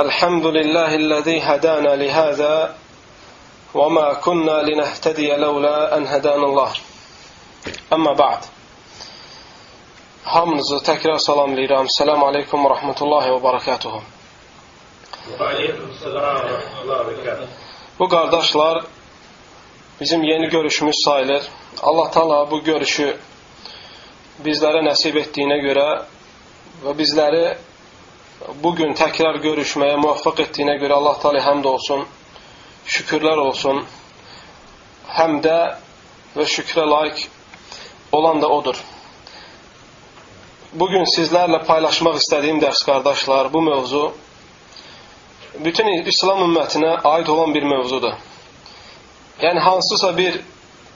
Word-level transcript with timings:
الحمد 0.00 0.46
لله 0.46 0.94
الذي 0.94 1.40
هدانا 1.40 1.96
لهذا 1.96 2.74
وما 3.74 4.14
كنا 4.14 4.62
لنهتدي 4.62 5.36
لولا 5.36 5.96
أن 5.96 6.06
هدانا 6.06 6.46
الله 6.46 6.72
أما 7.92 8.12
بعد 8.12 8.38
Hamınızı 10.24 10.76
təkrar 10.76 11.18
salamlayıram. 11.18 11.86
Səlam 11.98 12.22
aleykum 12.24 12.64
və 12.64 12.70
rəhmətullahi 12.72 13.28
və 13.34 13.42
barakatuhu. 13.42 14.00
Bu 17.98 18.08
qardaşlar 18.08 18.84
bizim 20.00 20.22
yeni 20.22 20.48
görüşümüz 20.48 20.96
sayılır. 21.04 21.42
Allah 21.82 22.10
Taala 22.10 22.50
bu 22.50 22.62
görüşü 22.64 23.16
bizlərə 24.44 24.80
nəsib 24.88 25.20
etdiyinə 25.22 25.60
görə 25.66 25.88
və 26.84 26.96
bizləri 26.98 27.44
bugün 28.62 28.94
təkrar 28.98 29.38
görüşməyə 29.42 29.96
muvaffaq 30.00 30.42
etdiyinə 30.46 30.76
görə 30.82 30.98
Allah 30.98 31.18
Taala 31.22 31.42
həmd 31.44 31.68
olsun, 31.70 32.04
şükürlər 32.86 33.40
olsun. 33.46 33.84
Həmdə 35.14 35.58
və 36.34 36.46
şükrə 36.50 36.84
layiq 36.90 37.24
olan 38.12 38.42
da 38.42 38.50
odur. 38.50 38.76
Bugün 40.74 41.06
sizlərlə 41.06 41.62
paylaşmaq 41.66 42.18
istədiyim 42.18 42.58
dərs 42.62 42.82
qardaşlar, 42.86 43.52
bu 43.52 43.62
mövzu 43.62 44.04
bütün 45.64 45.86
İslam 46.10 46.42
ümmətinə 46.48 46.96
aid 47.04 47.28
olan 47.30 47.54
bir 47.54 47.62
mövzudur. 47.62 48.16
Yəni 49.42 49.60
hansısa 49.62 50.10
bir 50.16 50.40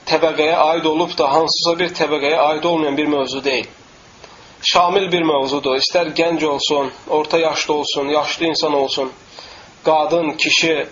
təbəqəyə 0.09 0.55
aid 0.55 0.85
olub 0.85 1.15
da 1.17 1.31
hansısa 1.31 1.77
bir 1.79 1.93
təbəqəyə 1.95 2.39
aid 2.49 2.63
olmayan 2.63 2.97
bir 2.97 3.07
mövzu 3.07 3.43
deyil. 3.43 3.67
Şamil 4.61 5.11
bir 5.11 5.21
mövzudur. 5.23 5.77
İstər 5.79 6.11
gənc 6.15 6.45
olsun, 6.45 6.91
orta 7.07 7.37
yaşlı 7.39 7.73
olsun, 7.73 8.09
yaşlı 8.09 8.45
insan 8.45 8.73
olsun, 8.73 9.11
qadın, 9.85 10.31
kişi, 10.31 10.87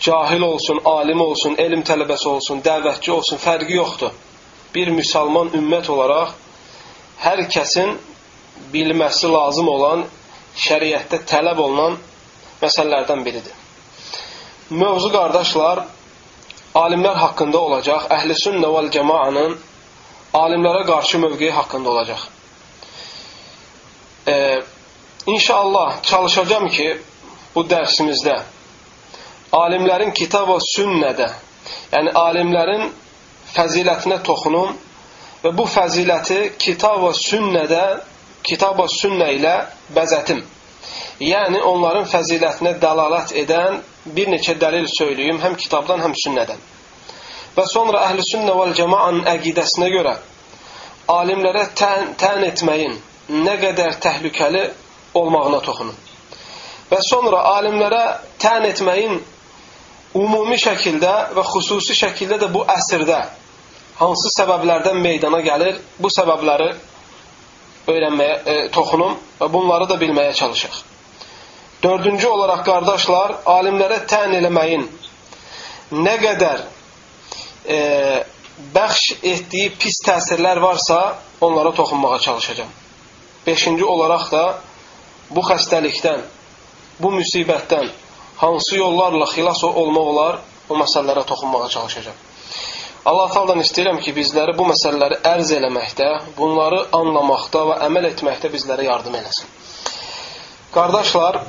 cahil 0.00 0.40
olsun, 0.40 0.80
alim 0.84 1.20
olsun, 1.20 1.54
elm 1.58 1.82
tələbəsi 1.82 2.28
olsun, 2.28 2.62
dəvətçi 2.62 3.10
olsun, 3.10 3.42
fərqi 3.42 3.74
yoxdur. 3.74 4.14
Bir 4.74 4.94
müsəlman 4.94 5.50
ümmət 5.58 5.90
olaraq 5.90 6.36
hər 7.24 7.42
kəsin 7.50 7.96
bilməsi 8.72 9.32
lazım 9.32 9.68
olan, 9.68 10.06
şəriətdə 10.56 11.24
tələb 11.26 11.58
olunan 11.58 11.98
məsələlərdən 12.62 13.24
biridir. 13.24 13.54
Mövzu 14.70 15.10
qardaşlar, 15.10 15.86
alimlər 16.74 17.16
haqqında 17.18 17.58
olacaq, 17.58 18.12
əhl-i 18.14 18.38
sünnə 18.46 18.70
vəl 18.70 18.94
cəmaanın 18.94 19.56
alimlərə 20.38 20.86
qarşı 20.86 21.18
mövqeyi 21.18 21.50
haqqında 21.50 21.90
olacaq. 21.90 22.30
Ee, 25.30 25.32
İnşallah 25.32 26.02
çalışacağım 26.02 26.68
ki, 26.68 26.98
bu 27.54 27.60
dərsimizdə 27.60 28.36
alimlərin 29.52 30.12
kitab 30.14 30.48
və 30.48 30.58
sünnədə, 30.62 31.26
yəni 31.92 32.12
alimlərin 32.14 32.90
fəzilətinə 33.54 34.20
toxunum 34.22 34.76
və 35.44 35.52
bu 35.58 35.66
fəziləti 35.66 36.56
kitab 36.58 37.02
və 37.02 37.12
sünnədə, 37.18 37.82
kitab 38.42 38.78
və 38.78 38.86
sünnə 38.94 39.32
ilə 39.38 39.54
bəzətim. 39.94 40.42
Yəni 41.20 41.62
onların 41.62 42.06
fəzilətinə 42.10 42.76
dəlalət 42.80 43.34
edən 43.42 43.80
bir 44.06 44.28
neçə 44.28 44.54
dəlil 44.58 44.86
söyləyim, 44.98 45.40
həm 45.42 45.56
kitabdan, 45.56 46.00
həm 46.00 46.14
sünnədən. 46.24 46.60
Və 47.56 47.64
sonra 47.74 48.06
əhl-i 48.08 48.22
sünnə 48.32 48.54
vəl 48.54 48.74
cəmaanın 48.78 49.26
əqidəsinə 49.34 49.90
görə 49.96 50.14
alimlərə 51.10 51.66
tən, 51.74 52.14
tən 52.14 52.46
etməyin 52.46 52.94
nə 53.28 53.56
qədər 53.58 53.98
təhlükəli 54.00 54.68
olmağına 55.14 55.60
toxunun. 55.60 55.96
Və 56.90 56.98
sonra 57.06 57.42
alimlərə 57.56 58.04
tən 58.42 58.66
etməyin 58.70 59.20
ümumi 60.18 60.58
şəkildə 60.58 61.14
və 61.36 61.44
xüsusi 61.52 61.94
şəkildə 61.98 62.40
də 62.42 62.48
bu 62.52 62.64
əsrdə 62.66 63.20
hansı 64.00 64.32
səbəblərdən 64.34 64.98
meydana 64.98 65.42
gəlir, 65.44 65.78
bu 66.00 66.10
səbəbləri 66.10 66.70
öyrənməyə 67.90 68.36
e, 68.46 68.56
toxunum 68.74 69.16
və 69.40 69.48
bunları 69.52 69.88
da 69.90 69.98
bilməyə 70.00 70.32
çalışaq. 70.38 70.80
Dördüncü 71.82 72.28
olaraq 72.28 72.64
qardaşlar, 72.66 73.38
alimlərə 73.48 74.02
tən 74.08 74.34
eləməyin 74.36 74.84
nə 75.96 76.16
qədər 76.20 76.64
e, 77.64 77.78
bəxş 78.74 79.22
etdiyi 79.22 79.70
pis 79.80 80.00
təsirlər 80.06 80.60
varsa, 80.62 81.00
onlara 81.40 81.72
toxunmağa 81.74 82.18
çalışacağam. 82.18 82.72
Beşinci 83.46 83.84
olaraq 83.84 84.32
da 84.32 84.42
bu 85.34 85.44
xəstəlikdən, 85.46 86.22
bu 87.00 87.12
müsibətdən 87.14 87.90
hansı 88.40 88.76
yollarla 88.76 89.26
xilas 89.34 89.62
olmaq 89.64 90.10
olar, 90.14 90.40
o 90.70 90.78
məsələlərə 90.78 91.24
toxunmağa 91.26 91.68
çalışacağam. 91.68 92.18
Allah 93.10 93.30
Taala'dan 93.32 93.62
istəyirəm 93.64 94.00
ki, 94.04 94.12
bizləri 94.16 94.52
bu 94.58 94.66
məsələləri 94.68 95.22
ərz 95.24 95.54
eləməkdə, 95.56 96.08
bunları 96.36 96.82
anlamaqda 96.96 97.62
və 97.70 97.76
əməl 97.86 98.10
etməkdə 98.10 98.50
bizlərə 98.52 98.84
yardım 98.84 99.16
eləsin. 99.16 99.48
Qardaşlar, 100.74 101.40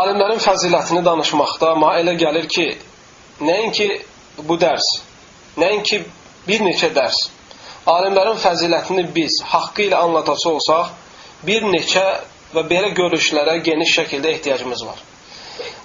alimlərin 0.00 0.42
fəzilətini 0.42 1.04
danışmaqda 1.06 1.76
ma 1.78 1.92
elə 2.00 2.16
gəlir 2.18 2.48
ki, 2.50 2.66
nəinki 3.46 3.88
bu 4.48 4.58
dərs, 4.58 4.88
nəinki 5.62 6.02
bir 6.48 6.66
neçə 6.66 6.90
dərs, 6.96 7.22
alimlərin 7.86 8.42
fəzilətini 8.42 9.06
biz 9.14 9.38
haqqı 9.54 9.86
ilə 9.86 10.02
anlatası 10.08 10.50
olsaq, 10.50 10.90
bir 11.46 11.64
neçə 11.68 12.04
və 12.54 12.64
belə 12.68 12.92
görüşlərə 12.96 13.56
geniş 13.64 13.96
şəkildə 13.98 14.36
ehtiyacımız 14.36 14.84
var. 14.86 15.02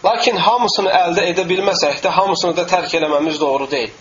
Lakin 0.06 0.38
hamısını 0.38 0.92
əldə 0.94 1.26
edə 1.32 1.46
bilməsək 1.50 2.02
də, 2.04 2.12
hamısını 2.14 2.56
da 2.58 2.68
tərk 2.70 2.94
eləməmiz 3.00 3.40
doğru 3.40 3.70
deyil. 3.72 3.92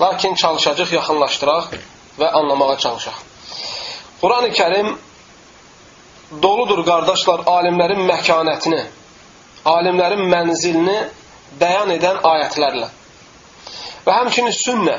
Lakin 0.00 0.34
çalışacaq, 0.34 0.92
yaxınlaşdıraq 0.92 1.72
və 2.18 2.30
anlamağa 2.40 2.78
çalışaq. 2.78 3.16
Quran-ı 4.20 4.50
Kərim 4.58 4.94
doludur 6.42 6.84
qardaşlar 6.84 7.46
alimlərin 7.46 8.04
məkanətini, 8.10 8.82
alimlərin 9.64 10.24
mənzilini 10.32 10.98
bəyan 11.60 11.94
edən 11.96 12.20
ayətlərlə. 12.32 12.88
Və 14.06 14.16
həmçinin 14.20 14.54
sünnə 14.54 14.98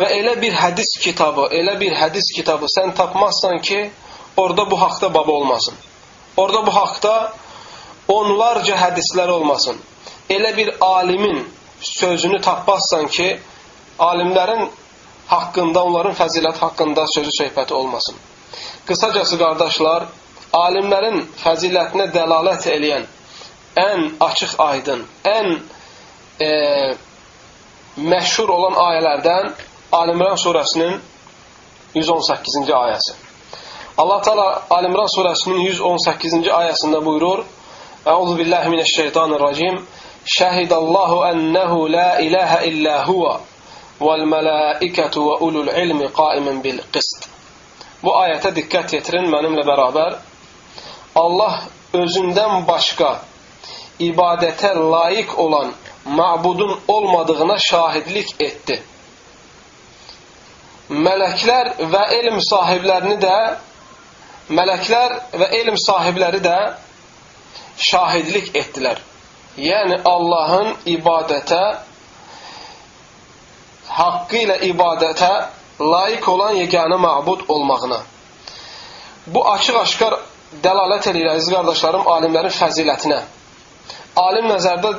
və 0.00 0.08
elə 0.16 0.36
bir 0.40 0.56
hədis 0.56 0.94
kitabı, 1.02 1.50
elə 1.60 1.76
bir 1.80 1.94
hədis 1.96 2.32
kitabı 2.36 2.70
sən 2.72 2.94
tapmazsan 2.96 3.60
ki, 3.66 3.90
orada 4.36 4.70
bu 4.70 4.80
haqda 4.80 5.14
baba 5.14 5.32
olmasın. 5.32 5.74
Orada 6.36 6.66
bu 6.66 6.74
haqda 6.74 7.32
onlarca 8.08 8.76
hədislər 8.76 9.28
olmasın. 9.28 9.76
Elə 10.30 10.56
bir 10.56 10.74
alimin 10.80 11.48
sözünü 11.80 12.40
tapmazsan 12.40 13.06
ki, 13.06 13.40
alimlərin 13.98 14.68
haqqında, 15.26 15.82
onların 15.82 16.14
fəzilət 16.14 16.58
haqqında 16.58 17.06
sözü 17.14 17.30
söhbəti 17.42 17.72
olmasın. 17.72 18.16
Qısacası 18.86 19.38
qardaşlar, 19.38 20.06
alimlərin 20.52 21.24
fəzilətinə 21.44 22.10
dəlalət 22.14 22.66
eləyən 22.76 23.06
ən 23.78 24.06
açıq 24.20 24.56
aydın, 24.58 25.04
ən 25.24 25.58
e, 26.42 26.50
məşhur 27.96 28.48
olan 28.48 28.78
ayələrdən 28.86 29.52
Alimran 29.92 30.36
surəsinin 30.38 31.00
118-ci 31.94 32.74
ayəsi. 32.74 33.14
Allah 34.00 34.22
Teala 34.24 34.62
Alimran 34.70 35.08
surəsinin 35.12 35.58
118-ci 35.66 36.50
ayəsində 36.58 37.02
buyurur: 37.04 37.42
Əuzu 38.08 38.36
billahi 38.38 38.72
mineşşeytanirracim. 38.72 39.76
Şəhidallahu 40.36 41.18
ennehu 41.30 41.78
la 41.92 42.18
ilahe 42.26 42.68
illa 42.70 42.94
huwa 43.06 43.40
vel 44.00 44.24
melaiketu 44.34 45.20
ve 45.28 45.34
ulul 45.46 45.70
ilmi 45.82 46.08
qaimen 46.20 46.62
bil 46.64 46.80
qist. 46.92 47.28
Bu 48.02 48.14
ayətə 48.24 48.54
diqqət 48.58 48.96
yetirin 48.96 49.28
mənimlə 49.34 49.66
bərabər. 49.70 50.16
Allah 51.24 51.54
özündən 52.02 52.64
başqa 52.72 53.10
ibadətə 54.10 54.74
layiq 54.94 55.38
olan 55.44 55.74
mabudun 56.04 56.78
olmadığına 56.88 57.58
şahidlik 57.70 58.34
etdi 58.40 58.82
mələklər 60.90 61.74
və 61.92 62.00
elm 62.18 62.40
sahiblərini 62.42 63.18
də 63.22 63.36
mələklər 64.50 65.16
və 65.40 65.48
elm 65.60 65.76
sahibləri 65.78 66.40
də 66.44 66.56
şahidlik 67.90 68.50
etdilər. 68.56 68.98
Yəni 69.60 70.00
Allahın 70.06 70.74
ibadətə 70.86 71.62
haqqı 73.90 74.44
ilə 74.44 74.56
ibadətə 74.70 75.30
layiq 75.80 76.28
olan 76.28 76.58
yeganə 76.60 76.98
məbud 77.00 77.46
olmağına. 77.48 78.00
Bu 79.26 79.44
açıq-aşkar 79.54 80.18
dəlalət 80.64 81.10
edir 81.10 81.30
əziz 81.34 81.50
qardaşlarım 81.54 82.06
alimlərin 82.14 82.54
fəzilətinə. 82.54 83.20
Alim 84.20 84.48
nəzərdə 84.50 84.94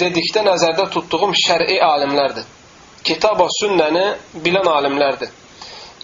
dedikdə 0.00 0.42
nəzərdə 0.46 0.88
tutduğum 0.94 1.34
şər'i 1.46 1.78
alimlərdir. 1.84 2.46
Kitab 3.06 3.38
və 3.40 3.46
sünnəni 3.60 4.06
bilən 4.44 4.66
alimlərdir. 4.72 5.30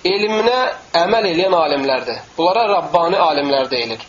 Elminə 0.04 0.58
əməl 1.00 1.30
edən 1.30 1.54
alimlərdir. 1.56 2.18
Bunlara 2.36 2.66
Rabbani 2.68 3.16
alimlər 3.16 3.70
deyilir. 3.70 4.02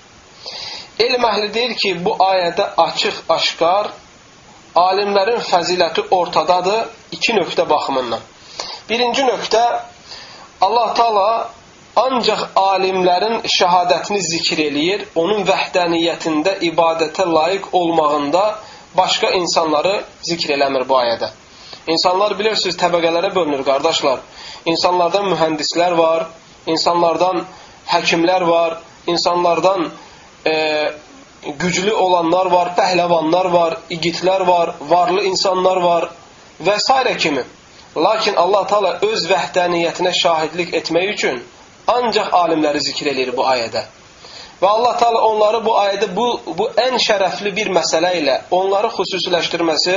Elm 1.00 1.28
əhli 1.28 1.52
deyir 1.56 1.76
ki, 1.80 1.94
bu 2.04 2.16
ayədə 2.24 2.66
açıq-aşkar 2.84 3.92
alimlərin 4.76 5.40
fəziləti 5.50 6.04
ortadadır 6.12 6.90
iki 7.16 7.36
nöqtə 7.38 7.68
baxımından. 7.70 8.20
Birinci 8.90 9.24
nöqtə 9.24 9.64
Allah 10.68 10.94
Taala 11.00 11.30
ancaq 12.00 12.44
alimlərin 12.60 13.42
şəhadətini 13.56 14.20
zikr 14.30 14.62
eləyir, 14.68 15.08
onun 15.16 15.44
vəhdəniyyətində 15.48 16.58
ibadətə 16.70 17.28
layiq 17.38 17.72
olmağında 17.72 18.44
başqa 18.98 19.32
insanları 19.40 20.02
zikr 20.28 20.58
eləmir 20.58 20.88
bu 20.90 21.00
ayədə. 21.00 21.32
İnsanlar 21.88 22.36
bilirsiniz 22.40 22.76
təbəqələrə 22.82 23.32
bölünür 23.36 23.64
qardaşlar. 23.64 24.20
İnsanlardan 24.66 25.30
mühəndislər 25.34 25.98
var, 25.98 26.28
insanlardan 26.66 27.44
həkimlər 27.88 28.48
var, 28.50 28.78
insanlardan 29.08 29.92
e, 30.46 30.54
güclü 31.60 31.94
olanlar 31.94 32.46
var, 32.52 32.72
pəhləvanlar 32.78 33.52
var, 33.54 33.78
igidlər 33.90 34.48
var, 34.48 34.74
varlı 34.90 35.24
insanlar 35.24 35.82
var 35.82 36.10
və 36.66 36.78
s. 36.80 37.18
kimi. 37.18 37.44
Lakin 37.96 38.36
Allah 38.36 38.68
Taala 38.68 38.98
öz 39.02 39.28
vəhdəniyyətinə 39.30 40.12
şahidlik 40.22 40.74
etmək 40.74 41.14
üçün 41.14 41.44
ancaq 41.88 42.34
alimləri 42.34 42.82
zikr 42.82 43.12
eləyir 43.14 43.32
bu 43.38 43.46
ayədə. 43.48 43.86
Və 44.62 44.68
Allah 44.68 44.98
Taala 44.98 45.22
onları 45.30 45.62
bu 45.66 45.78
ayədə 45.80 46.10
bu 46.16 46.28
bu 46.58 46.68
ən 46.88 46.98
şərəfli 47.08 47.54
bir 47.56 47.72
məsələ 47.78 48.12
ilə 48.20 48.36
onları 48.52 48.92
xüsusiləşdirməsi 48.98 49.96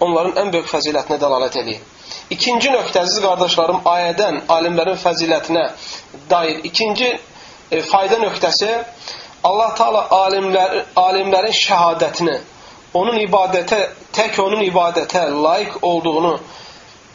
onların 0.00 0.38
ən 0.44 0.52
böyük 0.52 0.70
fəzilətinə 0.70 1.18
dəlalət 1.22 1.58
eləyir. 1.62 1.82
İkinci 2.30 2.70
nöqtə 2.72 3.02
əziz 3.04 3.20
qardaşlarım 3.24 3.84
ayədən 3.88 4.40
alimlərin 4.48 4.96
fəzilətinə 5.00 5.64
dair 6.30 6.64
ikinci 6.70 7.10
e, 7.70 7.82
fayda 7.82 8.18
nöqtəsi 8.22 8.70
Allah 9.44 9.74
Taala 9.76 10.06
alimlər 10.24 10.78
alimlərin 10.96 11.52
şəhadətini, 11.52 12.38
onun 12.96 13.18
ibadətə 13.26 13.80
tək 14.16 14.38
onun 14.40 14.62
ibadətə 14.64 15.26
layiq 15.46 15.78
olduğunu 15.82 16.32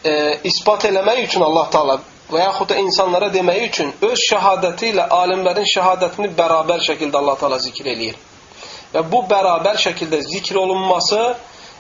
e, 0.06 0.14
ispat 0.44 0.86
eləmək 0.92 1.24
üçün 1.26 1.46
Allah 1.48 1.70
Taala 1.74 2.00
və 2.30 2.44
yaxud 2.44 2.70
da 2.70 2.78
insanlara 2.78 3.32
demək 3.34 3.64
üçün 3.70 3.94
öz 4.06 4.26
şəhadəti 4.32 4.92
ilə 4.94 5.08
alimlərin 5.22 5.66
şəhadətini 5.74 6.34
bərabər 6.38 6.84
şəkildə 6.86 7.18
Allah 7.18 7.40
Taala 7.42 7.58
zikr 7.60 7.90
eləyir. 7.96 8.20
Və 8.94 9.02
bu 9.12 9.24
bərabər 9.30 9.82
şəkildə 9.82 10.22
zikr 10.28 10.62
olunması 10.62 11.20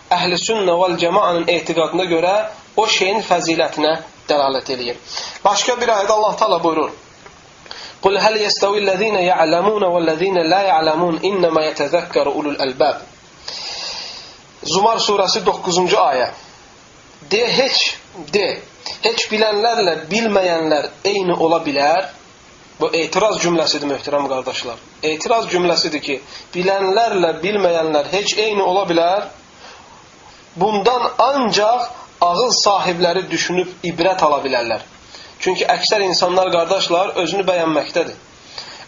Əhl-i 0.09 0.37
Sünnə 0.41 0.73
vəl 0.73 0.97
Cemaanın 0.97 1.45
etiqadına 1.53 2.05
görə 2.09 2.33
o 2.79 2.87
şeyin 2.87 3.21
fəzilətinə 3.29 3.93
dəlalət 4.29 4.73
eləyir. 4.75 4.97
Başqa 5.43 5.75
bir 5.81 5.93
ayədə 5.95 6.15
Allah 6.17 6.35
Taala 6.39 6.59
buyurur: 6.63 6.91
"Qul 8.03 8.17
hal 8.23 8.37
yestəvi'l-lezîne 8.45 9.23
ya'lemûn 9.25 9.83
ve'l-lezîne 9.93 10.43
lâ 10.53 10.61
ya'lemûn 10.71 11.19
innema 11.29 11.63
yetezekkeru 11.69 12.31
ulul 12.39 12.59
albab." 12.65 13.01
Zumar 14.63 14.99
surəsi 14.99 15.39
9-cu 15.47 15.97
ayə. 15.97 16.29
De 17.31 17.43
heç 17.57 17.97
de. 18.33 18.47
Heç 19.03 19.27
bilənlərlə 19.31 19.93
bilməyənlər 20.11 20.89
eyni 21.05 21.35
ola 21.45 21.59
bilər. 21.63 22.09
Bu 22.79 22.89
etiraz 22.95 23.39
cümləsidir 23.43 23.87
möhtərəm 23.91 24.27
qardaşlar. 24.31 24.77
Etiraz 25.03 25.47
cümləsidir 25.51 26.01
ki, 26.03 26.15
bilənlərlə 26.53 27.33
bilməyənlər 27.43 28.07
heç 28.11 28.37
eyni 28.39 28.63
ola 28.63 28.85
bilər. 28.87 29.27
Bundan 30.59 31.07
ancaq 31.23 31.89
ağıl 32.21 32.51
sahibləri 32.63 33.23
düşünüb 33.31 33.69
ibrət 33.83 34.23
ala 34.25 34.41
bilərlər. 34.43 34.81
Çünki 35.39 35.65
əksər 35.71 36.03
insanlar 36.03 36.51
qardaşlar 36.51 37.15
özünü 37.23 37.45
bəyənməkdədir. 37.47 38.17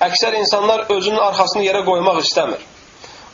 Əksər 0.01 0.36
insanlar 0.39 0.88
özünün 0.89 1.19
arxasını 1.30 1.63
yerə 1.63 1.86
qoymaq 1.88 2.19
istəmir. 2.25 2.63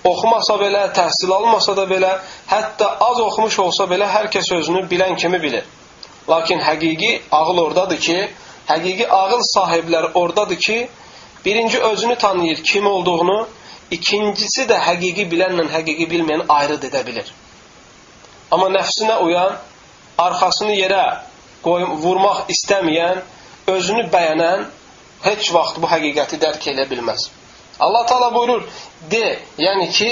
Oxumasa 0.06 0.58
belə, 0.62 0.84
təhsil 0.94 1.32
almasa 1.34 1.74
da 1.78 1.88
belə, 1.90 2.12
hətta 2.52 2.90
az 3.08 3.22
oxumuş 3.24 3.60
olsa 3.60 3.88
belə 3.90 4.08
hər 4.12 4.30
kəs 4.32 4.52
özünü 4.60 4.86
bilən 4.92 5.18
kimi 5.18 5.42
bilir. 5.42 5.66
Lakin 6.30 6.60
həqiqi 6.62 7.12
ağıl 7.32 7.58
oradadır 7.64 8.00
ki, 8.00 8.18
həqiqi 8.68 9.08
ağıl 9.08 9.42
sahibləri 9.54 10.12
oradadır 10.14 10.60
ki, 10.68 10.90
birinci 11.46 11.80
özünü 11.80 12.16
tanıyır 12.16 12.64
kim 12.64 12.88
olduğunu, 12.88 13.48
ikincisi 13.92 14.68
də 14.70 14.78
həqiqi 14.90 15.26
bilənlə 15.32 15.66
həqiqi 15.74 16.06
bilməyən 16.12 16.46
ayrı 16.50 16.78
edə 16.90 17.06
bilir. 17.08 17.34
Amma 18.52 18.70
nəfsinə 18.78 19.18
uyan, 19.24 19.58
arxasını 20.18 20.76
yerə 20.78 21.04
vurmaq 22.04 22.48
istəməyən, 22.54 23.22
özünü 23.68 24.08
bəyənən 24.14 24.66
heç 25.24 25.52
vaxt 25.54 25.82
bu 25.82 25.90
həqiqəti 25.92 26.40
dərk 26.42 26.72
edə 26.74 26.88
bilməz. 26.90 27.30
Allah 27.80 28.06
Taala 28.06 28.34
buyurur: 28.34 28.64
"De, 29.12 29.40
yəni 29.58 29.92
ki, 29.92 30.12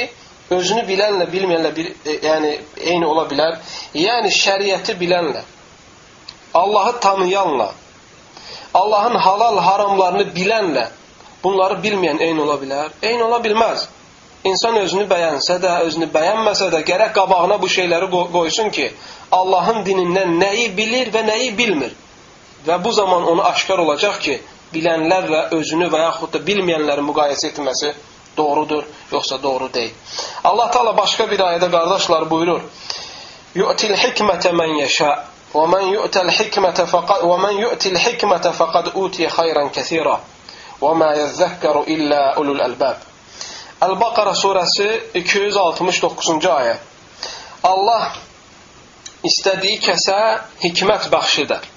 özünü 0.50 0.84
bilənlə 0.90 1.28
bilməyənlə 1.32 1.72
bir 1.76 1.90
e, 2.06 2.18
yəni 2.28 2.52
eyni 2.78 3.08
ola 3.08 3.26
bilər. 3.30 3.58
Yəni 3.98 4.32
şəriəti 4.34 4.98
bilənlə 5.00 5.42
Allahı 6.54 7.00
tanıyanla, 7.00 7.72
Allahın 8.74 9.16
halal 9.16 9.58
haramlarını 9.60 10.30
bilənlə 10.36 10.88
bunları 11.44 11.82
bilməyən 11.84 12.22
eyni 12.24 12.42
ola 12.42 12.56
bilər? 12.62 12.94
Eyni 13.02 13.24
ola 13.24 13.42
bilməz. 13.44 13.88
İnsan 14.46 14.78
özünü 14.78 15.08
bəyənsə 15.10 15.58
də, 15.62 15.80
özünü 15.88 16.12
bəyənməsə 16.14 16.70
də 16.72 16.84
gərək 16.86 17.14
qabağına 17.18 17.58
bu 17.62 17.70
şeyləri 17.70 18.10
qoysun 18.32 18.70
ki, 18.70 18.92
Allahın 19.32 19.84
dinindən 19.86 20.36
nəyi 20.42 20.72
bilir 20.78 21.12
və 21.14 21.24
nəyi 21.28 21.58
bilmir. 21.58 21.94
Və 22.68 22.78
bu 22.84 22.92
zaman 22.92 23.28
ona 23.28 23.44
aşkar 23.52 23.80
olacaq 23.80 24.20
ki, 24.22 24.40
bilənlərlə 24.74 25.48
özünü 25.58 25.90
və 25.94 26.02
yaxud 26.02 26.34
da 26.34 26.42
bilməyənləri 26.48 27.04
müqayisə 27.06 27.52
etməsi 27.52 27.94
doğrudur, 28.38 28.84
yoxsa 29.12 29.44
doğru 29.44 29.74
deyil. 29.74 29.94
Allah 30.44 30.72
Taala 30.72 30.98
başqa 30.98 31.30
bir 31.32 31.40
ayədə 31.40 31.72
qardaşlar 31.72 32.30
buyurur: 32.30 32.62
"Yu'til 33.56 33.96
hikmete 33.96 34.52
men 34.52 34.76
yasha 34.82 35.26
ve 35.56 35.66
men 35.68 35.88
yu'tal 35.96 36.30
hikmete 36.30 36.86
faqad 36.86 37.30
ve 37.30 37.38
men 37.38 37.58
yu'til 37.58 37.98
hikmete 37.98 38.52
faqad 38.52 38.88
utiya 38.96 39.30
hayran 39.38 39.72
kesira 39.72 40.20
ve 40.82 40.94
ma 40.94 41.14
yezekkeru 41.14 41.84
illa 41.88 42.36
ulul 42.38 42.60
albab." 42.60 42.98
El-Bakara 43.82 44.32
surəsi 44.32 44.88
269-cu 45.14 46.50
ayə. 46.50 46.76
Allah 47.64 48.14
istədiyi 49.30 49.80
kəsə 49.84 50.20
hikmət 50.64 51.10
bəxş 51.14 51.38
edər. 51.46 51.68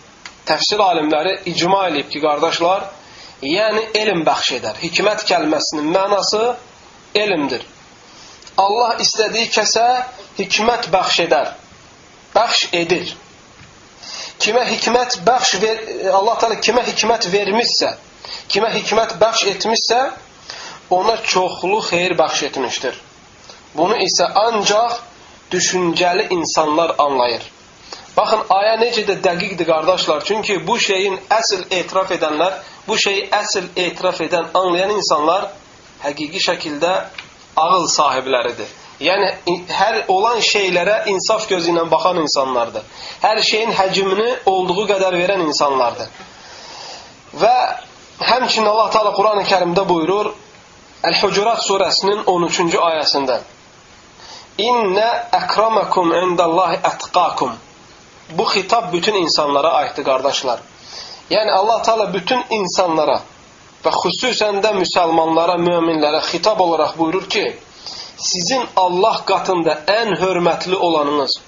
Təfsir 0.49 0.81
alimləri 0.81 1.35
icma 1.52 1.87
edib 1.90 2.09
ki, 2.12 2.23
qardaşlar, 2.25 2.88
yəni 3.45 3.85
elm 4.02 4.25
bəxş 4.26 4.52
edər. 4.59 4.81
Hikmət 4.83 5.25
kəlməsinin 5.28 5.93
mənası 5.95 6.43
elmdir. 7.14 7.64
Allah 8.59 8.99
istədiyi 9.05 9.52
kəsə 9.55 9.87
hikmət 10.40 10.90
bəxş 10.95 11.25
edər. 11.28 11.57
Bəxş 12.35 12.69
edir 12.83 13.17
kimə 14.43 14.62
hikmət 14.69 15.19
bəxş 15.26 15.59
ver, 15.62 15.83
Allah 16.14 16.38
Teala 16.40 16.59
kimə 16.62 16.85
hikmət 16.87 17.28
vermişsə, 17.33 17.93
kimə 18.52 18.71
hikmət 18.76 19.17
bəxş 19.21 19.45
etmişsə, 19.55 20.00
ona 20.95 21.17
çoxlu 21.23 21.81
xeyir 21.90 22.14
bəxş 22.19 22.45
etmişdir. 22.49 23.00
Bunu 23.76 23.99
isə 24.05 24.28
ancaq 24.47 24.99
düşüncəli 25.52 26.28
insanlar 26.31 26.95
anlayır. 26.99 27.43
Baxın, 28.17 28.40
aya 28.50 28.75
necə 28.81 29.05
də 29.07 29.14
dəqiqdir 29.23 29.67
qardaşlar. 29.67 30.25
Çünki 30.25 30.67
bu 30.67 30.78
şeyin 30.78 31.19
əsl 31.31 31.61
etiraf 31.71 32.11
edənlər, 32.17 32.57
bu 32.88 32.97
şeyi 32.99 33.28
əsl 33.31 33.69
etiraf 33.76 34.21
edən, 34.21 34.49
anlayan 34.55 34.90
insanlar 34.90 35.50
həqiqi 36.02 36.43
şəkildə 36.49 36.93
ağıl 37.57 37.87
sahibləridir. 37.93 38.73
Yəni 39.00 39.28
hər 39.71 40.00
olan 40.11 40.40
şeylərə 40.43 41.05
insaf 41.12 41.47
gözü 41.49 41.71
ilə 41.71 41.85
baxan 41.90 42.19
insanlardır. 42.25 42.83
Hər 43.23 43.43
şeyin 43.50 43.71
həcmini 43.78 44.31
olduğu 44.47 44.88
qədər 44.90 45.14
verən 45.21 45.45
insanlardır. 45.47 46.09
Və 47.38 47.55
həmçinin 48.33 48.67
Allah 48.67 48.90
Taala 48.90 49.14
Qurani-Kərimdə 49.14 49.87
buyurur 49.88 50.33
Əl-Hucurat 51.07 51.62
surəsinin 51.62 52.25
13-cü 52.26 52.83
ayəsində 52.83 53.38
İnnə 54.59 55.09
əkramakum 55.38 56.09
indallahi 56.19 56.81
ətqakum 56.88 57.53
Bu 58.38 58.45
xitab 58.53 58.88
bütün 58.93 59.15
insanlara 59.15 59.69
aiddir 59.81 60.05
qardaşlar. 60.05 60.59
Yəni 61.31 61.50
Allah 61.59 61.83
Taala 61.83 62.07
bütün 62.15 62.43
insanlara 62.57 63.21
və 63.85 63.93
xüsusən 64.03 64.59
də 64.65 64.73
müsəlmanlara, 64.81 65.55
möminlərə 65.69 66.25
xitab 66.31 66.61
olaraq 66.67 66.99
buyurur 66.99 67.29
ki, 67.35 67.45
sizin 68.31 68.67
Allah 68.77 69.23
qatında 69.31 69.79
ən 69.95 70.12
hörmətli 70.25 70.75
olanınız, 70.88 71.38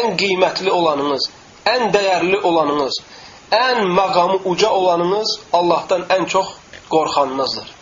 ən 0.00 0.14
qiymətli 0.20 0.70
olanınız, 0.70 1.30
ən 1.74 1.88
dəyərli 1.96 2.42
olanınız, 2.52 3.00
ən 3.62 3.82
məqamı 3.96 4.38
uca 4.44 4.70
olanınız 4.70 5.38
Allahdan 5.52 6.06
ən 6.18 6.26
çox 6.26 6.54
qorxanınızdır. 6.90 7.77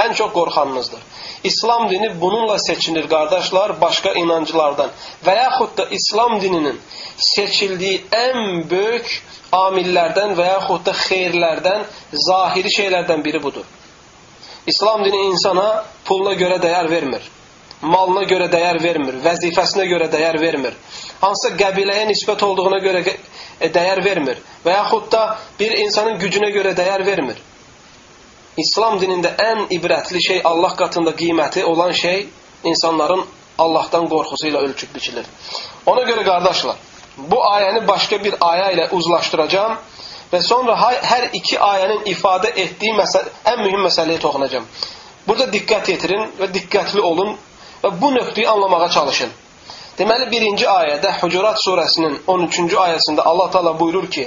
Ən 0.00 0.14
çox 0.14 0.32
qorxanınızdır. 0.32 1.00
İslam 1.44 1.90
dini 1.90 2.20
bununla 2.20 2.58
seçilir 2.58 3.08
qardaşlar 3.08 3.80
başqa 3.80 4.12
inancılardan 4.12 4.90
və 5.26 5.36
yaxud 5.36 5.76
da 5.78 5.86
İslam 5.90 6.40
dininin 6.40 6.80
seçildiyi 7.16 8.04
ən 8.12 8.70
böyük 8.70 9.22
amillərdən 9.52 10.36
və 10.38 10.46
yaxud 10.46 10.86
da 10.86 10.94
xeyirlərdən, 11.04 11.84
zahiri 12.28 12.72
şeylərdən 12.78 13.24
biri 13.24 13.42
budur. 13.42 13.64
İslam 14.66 15.04
dini 15.04 15.26
insana 15.30 15.84
puluna 16.04 16.34
görə 16.38 16.60
dəyər 16.62 16.90
vermir. 16.90 17.22
Malına 17.82 18.26
görə 18.28 18.46
dəyər 18.52 18.82
vermir. 18.82 19.16
Vəzifəsinə 19.24 19.86
görə 19.88 20.10
dəyər 20.12 20.36
vermir. 20.40 20.74
Hansısa 21.20 21.54
qəbiləyə 21.56 22.06
nisbət 22.10 22.44
olduğuna 22.44 22.80
görə 22.84 23.00
dəyər 23.60 24.04
vermir. 24.04 24.42
Və 24.64 24.74
yaxud 24.76 25.08
da 25.12 25.22
bir 25.60 25.72
insanın 25.84 26.20
gücünə 26.20 26.52
görə 26.52 26.74
dəyər 26.76 27.06
vermir. 27.06 27.40
İslam 28.62 28.98
dinində 29.00 29.32
ən 29.40 29.66
ibrətli 29.76 30.20
şey 30.26 30.40
Allah 30.44 30.74
qatında 30.76 31.10
qiyməti 31.16 31.64
olan 31.64 31.92
şey 31.92 32.28
insanların 32.64 33.24
Allahdan 33.58 34.08
qorxusu 34.08 34.48
ilə 34.48 34.62
ölçüb 34.66 34.94
biçilir. 34.94 35.26
Ona 35.86 36.02
görə 36.08 36.24
qardaşlar, 36.24 36.76
bu 37.16 37.42
ayəni 37.44 37.86
başqa 37.88 38.22
bir 38.24 38.34
aya 38.40 38.70
ilə 38.74 38.88
uzlaşdıracağam 38.96 39.76
və 40.32 40.40
sonra 40.42 40.76
hər 41.12 41.28
iki 41.32 41.58
ayənin 41.58 42.06
ifadə 42.14 42.52
etdiyi 42.54 42.94
məsələ, 42.96 43.32
ən 43.52 43.62
mühüm 43.64 43.84
məsələyə 43.88 44.20
toxunacağam. 44.22 44.66
Burada 45.26 45.50
diqqət 45.52 45.92
yetirin 45.92 46.26
və 46.40 46.48
diqqətli 46.54 47.00
olun 47.00 47.36
və 47.82 47.92
bu 48.00 48.14
nöqteyi 48.14 48.48
anlamağa 48.48 48.88
çalışın. 48.88 49.30
Deməli 50.00 50.30
birinci 50.32 50.64
ayədə 50.64 51.10
Hucurat 51.20 51.58
surəsinin 51.60 52.14
13-cü 52.34 52.76
ayəsində 52.82 53.24
Allah 53.30 53.50
Taala 53.52 53.72
buyurur 53.80 54.06
ki: 54.14 54.22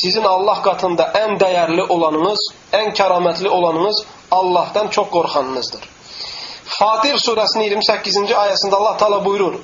"Sizin 0.00 0.26
Allah 0.30 0.58
qatında 0.66 1.06
ən 1.20 1.38
dəyərli 1.42 1.86
olanınız, 1.94 2.42
ən 2.80 2.90
kəramətli 2.98 3.48
olanınız 3.58 4.02
Allahdan 4.38 4.90
çox 4.96 5.08
qorxanınızdır." 5.14 5.88
Fatir 6.74 7.16
surəsinin 7.26 7.70
28-ci 7.70 8.36
ayəsində 8.42 8.74
Allah 8.80 8.96
Taala 8.96 9.24
buyurur: 9.24 9.54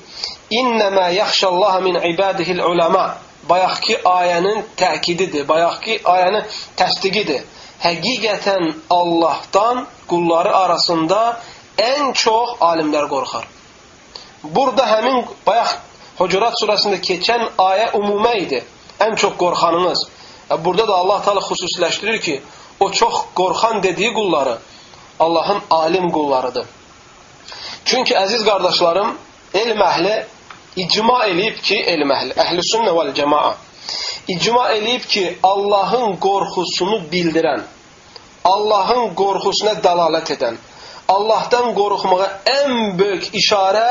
"İnnema 0.50 1.08
yaxşallaha 1.08 1.80
min 1.80 2.00
ibadihi'l 2.12 2.64
ulema." 2.70 3.04
Bayaqki 3.48 4.00
ayənin 4.04 4.64
təkididir, 4.76 5.48
bayaqki 5.48 6.00
ayənin 6.14 6.44
təsdiqidir. 6.76 7.44
Həqiqətən 7.84 8.74
Allahdan 8.90 9.86
qulları 10.08 10.56
arasında 10.64 11.40
ən 11.92 12.12
çox 12.24 12.60
alimlər 12.72 13.08
qorxar. 13.08 13.59
Burada 14.44 14.86
həmin 14.86 15.24
bayaq 15.46 15.76
Hucurat 16.20 16.56
surəsində 16.60 16.98
keçən 17.00 17.46
ayə 17.58 17.92
umumə 17.96 18.34
idi. 18.42 18.58
Ən 19.00 19.16
çox 19.16 19.38
qorxanınız. 19.40 20.02
Burada 20.64 20.88
da 20.88 20.94
Allah 20.94 21.22
Taala 21.22 21.40
xüsusiləşdirir 21.40 22.20
ki, 22.20 22.42
o 22.80 22.90
çox 22.90 23.14
qorxan 23.34 23.82
dediyi 23.82 24.12
qulları 24.14 24.58
Allahın 25.20 25.60
alim 25.70 26.10
qullarıdır. 26.12 26.66
Çünki 27.84 28.14
əziz 28.14 28.44
qardaşlarım, 28.44 29.16
elm 29.54 29.80
əhli 29.80 30.14
icma 30.76 31.24
eləyib 31.26 31.60
ki, 31.64 31.76
elm 31.94 32.12
əhli, 32.12 32.36
əhl-i 32.36 32.64
sünnə 32.72 32.92
vəl 32.96 33.12
cəmaa 33.16 33.54
icma 34.28 34.70
eləyib 34.76 35.06
ki, 35.08 35.24
Allahın 35.42 36.16
qorxusunu 36.26 37.00
bildirən, 37.12 37.62
Allahın 38.44 39.14
qorxusuna 39.14 39.78
dəlalət 39.84 40.34
edən, 40.36 40.58
Allahdan 41.08 41.72
qorxmağa 41.74 42.28
ən 42.46 42.98
böyük 42.98 43.32
işarə 43.40 43.88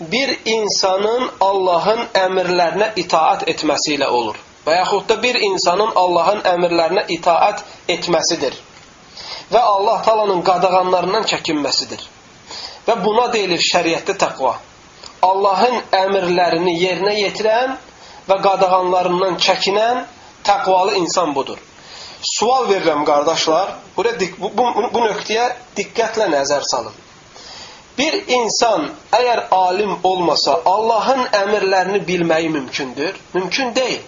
bir 0.00 0.38
insanın 0.44 1.30
Allahın 1.40 2.02
əmrlərinə 2.14 2.90
itaat 3.00 3.46
etməsi 3.48 3.96
ilə 3.96 4.08
olur. 4.12 4.36
Və 4.66 4.76
yaxud 4.76 5.06
da 5.08 5.16
bir 5.22 5.38
insanın 5.40 5.92
Allahın 5.96 6.42
əmrlərinə 6.44 7.06
itaat 7.16 7.62
etməsidir. 7.88 8.56
Və 9.52 9.60
Allah 9.60 10.02
talanın 10.02 10.42
qadağanlarından 10.42 11.24
çəkinməsidir. 11.30 12.02
Və 12.86 12.96
buna 13.04 13.30
deyilir 13.32 13.62
şəriətdə 13.62 14.18
təqva. 14.20 14.56
Allahın 15.22 15.80
əmrlərini 15.96 16.76
yerinə 16.80 17.14
yetirən 17.20 17.78
və 18.28 18.36
qadağanlarından 18.42 19.40
çəkinən 19.46 20.04
təqvalı 20.44 20.98
insan 21.00 21.34
budur. 21.34 21.58
Sual 22.36 22.68
verirəm 22.68 23.04
qardaşlar, 23.04 23.74
bu, 23.96 24.04
bu, 24.38 24.50
bu, 24.58 24.88
bu 24.94 25.00
nöqtəyə 25.08 25.48
diqqətlə 25.76 26.28
nəzər 26.32 26.64
salın. 26.70 27.05
Bir 27.98 28.16
insan 28.28 28.90
əgər 29.12 29.46
alim 29.50 29.94
olmasa, 30.04 30.58
Allahın 30.64 31.22
əmrlərini 31.32 32.02
bilməyi 32.06 32.50
mümkündür? 32.52 33.16
Mümkün 33.34 33.72
deyil. 33.76 34.02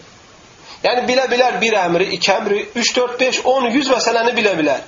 Yəni 0.85 1.07
bilə 1.09 1.25
bilər 1.31 1.57
bir 1.61 1.75
əmri, 1.81 2.11
iki 2.19 2.31
əmri, 2.33 2.61
3 2.77 2.93
4 2.97 3.17
5 3.21 3.41
10 3.53 3.71
100 3.75 3.91
məsələni 3.95 4.35
bilə 4.37 4.53
bilər. 4.61 4.85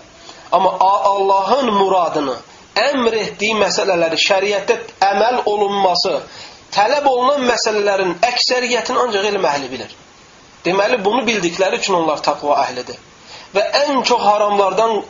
Amma 0.53 0.77
Allahın 0.81 1.73
muradını, 1.75 2.37
əmr 2.79 3.17
etdiyi 3.25 3.57
məsələləri 3.59 4.21
şəriətdə 4.21 4.77
əməl 5.09 5.43
olunması, 5.51 6.21
tələb 6.75 7.09
olunan 7.11 7.43
məsələlərin 7.49 8.15
əksəriyyətini 8.29 9.03
ancaq 9.07 9.27
elm 9.33 9.49
əhli 9.53 9.71
bilir. 9.73 9.97
Deməli 10.65 11.01
bunu 11.05 11.25
bildikləri 11.27 11.81
üçün 11.81 11.97
onlar 12.03 12.23
taqva 12.23 12.61
əhlidir. 12.67 12.99
Və 13.55 13.65
ən 13.85 14.05
çox 14.07 14.23
haramlardan 14.23 15.01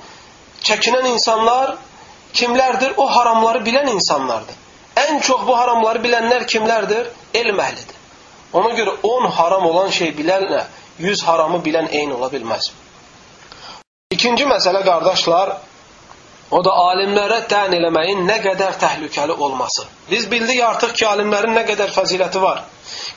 çəkinən 0.65 1.11
insanlar 1.11 1.75
kimlərdir? 2.35 2.95
O 2.97 3.07
haramları 3.17 3.65
bilən 3.67 3.91
insanlardır. 3.95 4.55
Ən 4.97 5.21
çox 5.21 5.47
bu 5.47 5.57
haramları 5.57 6.03
bilənlər 6.05 6.47
kimlərdir? 6.47 7.09
Elm 7.35 7.61
əhlidir. 7.61 7.97
Ona 8.53 8.75
görə 8.75 8.97
10 9.07 9.31
haram 9.39 9.67
olan 9.67 9.91
şey 9.95 10.15
bilənlə 10.19 10.65
100 10.99 11.23
haramı 11.23 11.59
bilən 11.65 11.89
eyni 11.91 12.15
ola 12.15 12.29
bilməz. 12.33 12.73
İkinci 14.11 14.45
məsələ 14.45 14.83
qardaşlar, 14.85 15.53
o 16.51 16.61
da 16.67 16.73
alimlərə 16.91 17.45
tən 17.51 17.77
eləməyin 17.77 18.25
nə 18.27 18.41
qədər 18.43 18.79
təhlükəli 18.83 19.37
olması. 19.47 19.85
Biz 20.11 20.31
bildik 20.31 20.63
artıq 20.67 20.97
ki, 20.99 21.07
alimlərin 21.07 21.55
nə 21.55 21.63
qədər 21.69 21.93
fəziləti 21.95 22.43
var. 22.43 22.65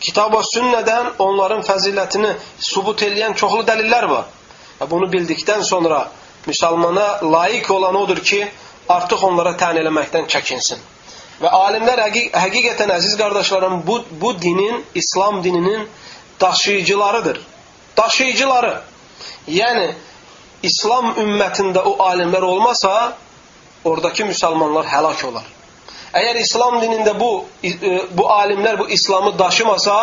Kitab-ı 0.05 0.43
sünnədən 0.51 1.15
onların 1.25 1.65
fəzilətini 1.65 2.35
subut 2.69 3.01
eləyən 3.01 3.33
çoxlu 3.33 3.63
dəlillər 3.69 4.09
var. 4.09 4.27
Bunu 4.91 5.09
bildikdən 5.09 5.63
sonra 5.65 6.05
müsəlmana 6.45 7.07
layiq 7.33 7.71
olan 7.73 7.95
odur 7.95 8.21
ki, 8.21 8.45
artıq 8.89 9.23
onlara 9.23 9.55
tən 9.59 9.79
eləməkdən 9.81 10.27
çəkinsin. 10.31 10.79
Və 11.41 11.49
alimlər 11.49 11.99
həqiq 12.05 12.31
həqiqətən 12.37 12.93
əziz 12.95 13.17
qardaşlarım 13.17 13.81
bu 13.87 14.03
bu 14.21 14.41
dinin, 14.41 14.85
İslam 14.95 15.43
dininin 15.43 15.87
daşıyıcılarıdır. 16.41 17.41
Daşıyıcıları. 17.97 18.81
Yəni 19.47 19.93
İslam 20.63 21.13
ümmətində 21.19 21.81
o 21.83 21.97
alimlər 22.03 22.41
olmasa, 22.41 23.17
oradakı 23.83 24.23
müsəlmanlar 24.23 24.87
həlak 24.87 25.25
olar. 25.27 25.47
Əgər 26.13 26.39
İslam 26.39 26.77
dinində 26.81 27.15
bu 27.19 27.45
e, 27.63 27.73
bu 28.11 28.27
alimlər 28.29 28.79
bu 28.79 28.87
İslamı 28.89 29.33
daşımasa, 29.39 29.97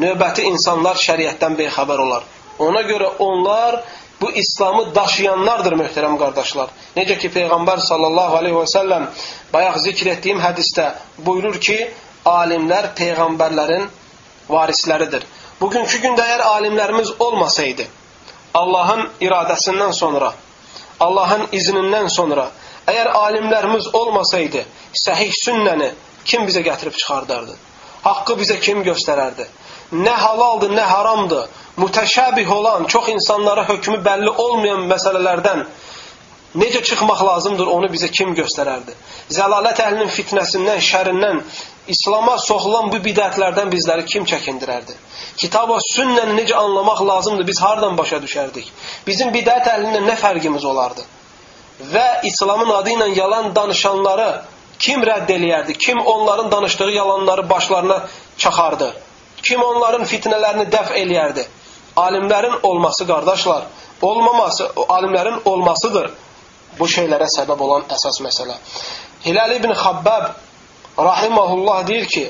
növbəti 0.00 0.46
insanlar 0.48 0.96
şəriətdən 0.96 1.56
bexəbər 1.58 2.02
olar. 2.02 2.24
Ona 2.58 2.82
görə 2.82 3.12
onlar 3.18 3.82
bu 4.20 4.30
İslamı 4.32 4.94
daşıyanlardır 4.94 5.76
möhtərəm 5.78 6.18
qardaşlar. 6.18 6.70
Necə 6.96 7.18
ki 7.18 7.30
Peyğəmbər 7.34 7.82
sallallahu 7.86 8.36
aleyhi 8.40 8.56
və 8.56 8.66
səlləm 8.74 9.06
bayaq 9.52 9.78
zikr 9.84 10.12
etdiyim 10.14 10.40
hədisdə 10.42 10.90
buyurur 11.26 11.60
ki, 11.60 11.78
alimlər 12.26 12.92
peyğəmbərlərin 12.98 13.86
varisləridir. 14.48 15.24
Bugünkü 15.60 16.02
gündə 16.02 16.24
əgər 16.24 16.44
alimlərimiz 16.48 17.14
olmasaydı, 17.18 17.86
Allahın 18.54 19.08
iradəsindən 19.20 19.94
sonra, 19.94 20.32
Allahın 21.00 21.46
iznindən 21.52 22.10
sonra, 22.10 22.50
əgər 22.86 23.10
alimlərimiz 23.14 23.90
olmasaydı, 23.94 24.64
səhih 25.04 25.32
sünnəni 25.44 25.92
kim 26.24 26.46
bizə 26.48 26.62
gətirib 26.66 26.96
çıxardardı? 26.98 27.56
Haqqı 28.04 28.38
bizə 28.38 28.58
kim 28.60 28.84
göstərərdi? 28.86 29.46
Nə 29.92 30.14
halaldır, 30.22 30.72
nə 30.76 30.84
haramdır? 30.86 31.48
Mütəşəbih 31.78 32.48
olan, 32.52 32.84
çox 32.84 33.08
insanlara 33.08 33.68
hökmü 33.68 34.00
bəlli 34.04 34.30
olmayan 34.44 34.86
məsələlərdən 34.90 35.64
necə 36.58 36.82
çıxmaq 36.82 37.22
lazımdır, 37.30 37.66
onu 37.66 37.90
bizə 37.92 38.10
kim 38.10 38.34
göstərərdi? 38.36 38.94
Zəlalət 39.38 39.82
əhlinin 39.84 40.10
fitnəsindən, 40.12 40.80
şərindən, 40.90 41.42
İslama 41.88 42.34
soxulan 42.38 42.90
bu 42.92 42.98
bidətlərdən 43.04 43.70
bizləri 43.72 44.04
kim 44.04 44.26
çəkindirərdi? 44.28 44.96
Kitaba 45.40 45.78
sünnəni 45.84 46.34
necə 46.36 46.56
anlamaq 46.58 47.00
lazımdır, 47.10 47.46
biz 47.48 47.60
hardan 47.64 47.96
başa 47.96 48.18
düşərdik? 48.24 48.68
Bizim 49.06 49.32
bidət 49.32 49.70
əhlindən 49.72 50.04
nə 50.10 50.16
fərqimiz 50.20 50.66
olardı? 50.68 51.06
Və 51.92 52.06
İslamın 52.28 52.74
adı 52.74 52.90
ilə 52.96 53.08
yalan 53.16 53.54
danışanları 53.56 54.28
kim 54.78 55.04
rədd 55.08 55.30
eləyərdi? 55.32 55.78
Kim 55.78 56.00
onların 56.00 56.50
danışdığı 56.52 56.90
yalanları 56.90 57.50
başlarına 57.50 57.98
çaxardı? 58.36 58.92
Kim 59.42 59.62
onların 59.62 60.04
fitnələrini 60.04 60.66
dəf 60.72 60.92
eləyərdi? 60.92 61.46
Alimlərin 62.04 62.56
olması 62.62 63.06
qardaşlar, 63.06 63.62
olmaması, 64.02 64.64
alimlərin 64.88 65.40
olmasıdır 65.44 66.10
bu 66.78 66.86
şeylərə 66.86 67.26
səbəb 67.34 67.62
olan 67.66 67.86
əsas 67.94 68.20
məsələ. 68.24 68.56
Hilal 69.24 69.56
ibn 69.56 69.72
Xabbab 69.74 70.30
rahimahullah 70.98 71.86
deyir 71.86 72.06
ki, 72.06 72.24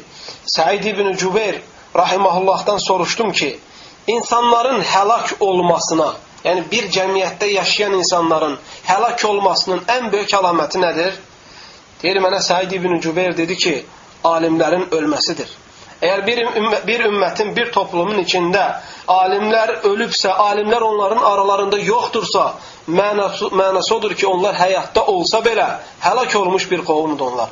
Səid 0.57 0.85
ibn 0.89 1.13
Cübeyr 1.17 1.61
rahimahullahdan 1.97 2.79
soruşdum 2.79 3.33
ki, 3.33 3.59
insanların 4.07 4.83
həlak 4.83 5.35
olmasına, 5.41 6.09
yəni 6.45 6.65
bir 6.73 6.89
cəmiyyətdə 6.97 7.51
yaşayan 7.53 7.99
insanların 8.01 8.59
həlak 8.89 9.25
olmasının 9.27 9.85
ən 9.97 10.13
böyük 10.13 10.33
əlaməti 10.41 10.81
nədir? 10.85 11.17
Deyir 12.03 12.23
mənə 12.25 12.41
Səid 12.51 12.73
ibn 12.73 13.01
Cübeyr 13.05 13.37
dedi 13.37 13.57
ki, 13.57 13.75
alimlərin 14.25 14.89
ölməsidir. 14.91 15.49
Əgər 15.99 16.21
bir, 16.27 16.41
bir 16.87 17.05
ümmətin, 17.09 17.49
bir 17.57 17.73
toplumun 17.75 18.21
içində 18.23 18.65
alimlər 19.11 19.81
ölübsə, 19.89 20.31
alimlər 20.31 20.85
onların 20.87 21.25
aralarında 21.27 21.81
yoxdursa, 21.83 22.53
mənası, 22.87 23.51
mənası 23.51 23.95
odur 23.97 24.15
ki, 24.15 24.27
onlar 24.31 24.55
həyatda 24.55 25.03
olsa 25.11 25.43
belə 25.43 25.67
həlak 26.05 26.37
olmuş 26.39 26.71
bir 26.71 26.85
qovumdur 26.87 27.33
onlar. 27.33 27.51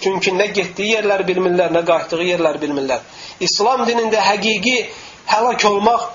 Çünki 0.00 0.30
nə 0.30 0.46
getdiyi 0.54 0.94
yerləri 0.94 1.26
bilmirlər, 1.26 1.74
nə 1.74 1.82
qayıtdığı 1.86 2.22
yerləri 2.28 2.62
bilmirlər. 2.62 3.02
İslam 3.42 3.82
dinində 3.88 4.22
həqiqi 4.22 4.76
həlak 5.32 5.66
olmaq 5.66 6.06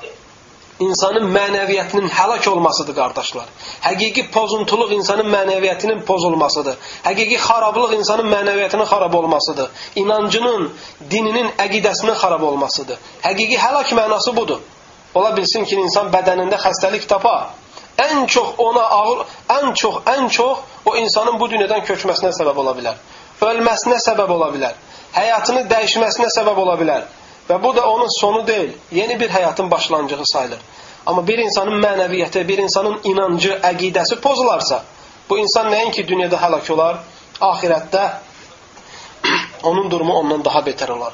insanın 0.79 1.25
mənəviyyətinin 1.35 2.09
həlak 2.09 2.49
olmasıdır, 2.49 2.95
qardaşlar. 2.95 3.47
Həqiqi 3.83 4.27
pozuntuluq 4.31 4.93
insanın 4.97 5.29
mənəviyyətinin 5.33 6.03
pozulmasıdır. 6.05 6.77
Həqiqi 7.05 7.37
xarablıq 7.47 7.93
insanın 7.99 8.29
mənəviyyətinin 8.33 8.85
xarab 8.91 9.13
olmasıdır. 9.13 9.69
İnancının, 9.95 10.73
dininin, 11.11 11.49
əqidəsinin 11.65 12.15
xarab 12.21 12.41
olmasıdır. 12.41 12.97
Həqiqi 13.23 13.57
həlak 13.57 13.93
mənası 13.99 14.35
budur. 14.35 14.59
Ola 15.13 15.35
bilsin 15.37 15.65
ki, 15.65 15.75
insan 15.75 16.09
bədənində 16.13 16.57
xəstəlik 16.57 17.07
tapa. 17.07 17.53
Ən 17.97 18.25
çox 18.27 18.55
ona 18.57 18.81
ağır, 18.81 19.25
ən 19.49 19.73
çox, 19.73 19.95
ən 20.05 20.29
çox 20.29 20.59
o 20.85 20.95
insanın 20.97 21.39
bu 21.39 21.49
dünyadan 21.49 21.85
köçməsinə 21.85 22.33
səbəb 22.33 22.57
ola 22.57 22.73
bilər. 22.77 22.95
Ölməsinə 23.41 23.99
səbəb 24.01 24.31
ola 24.33 24.49
bilər. 24.55 24.73
Həyatını 25.13 25.67
dəyişməsinə 25.69 26.31
səbəb 26.33 26.57
ola 26.65 26.73
bilər. 26.79 27.05
Və 27.49 27.63
bu 27.63 27.75
da 27.75 27.89
onun 27.89 28.19
sonu 28.19 28.47
deyil, 28.47 28.71
yeni 28.91 29.19
bir 29.19 29.29
həyatın 29.29 29.71
başlanğıcı 29.71 30.17
sayılır. 30.23 30.59
Amma 31.05 31.27
bir 31.27 31.37
insanın 31.37 31.81
mənəviyyəti, 31.83 32.47
bir 32.47 32.57
insanın 32.57 32.99
inancı, 33.03 33.59
əqidəsi 33.63 34.19
pozularsa, 34.21 34.83
bu 35.29 35.37
insan 35.37 35.71
nəinki 35.71 36.07
dünyada 36.07 36.39
həlak 36.39 36.71
olar, 36.71 37.01
ahirətdə 37.41 38.03
onun 39.63 39.91
durumu 39.91 40.13
ondan 40.13 40.45
daha 40.45 40.59
betər 40.63 40.91
olar. 40.95 41.13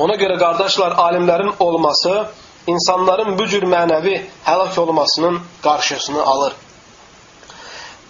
Ona 0.00 0.16
görə 0.16 0.38
qardaşlar, 0.40 0.96
alimlərin 0.96 1.52
olması 1.58 2.30
insanların 2.66 3.36
bu 3.38 3.46
cür 3.46 3.66
mənəvi 3.68 4.16
həlak 4.46 4.80
olmasının 4.80 5.40
qarşısını 5.62 6.22
alır. 6.22 6.56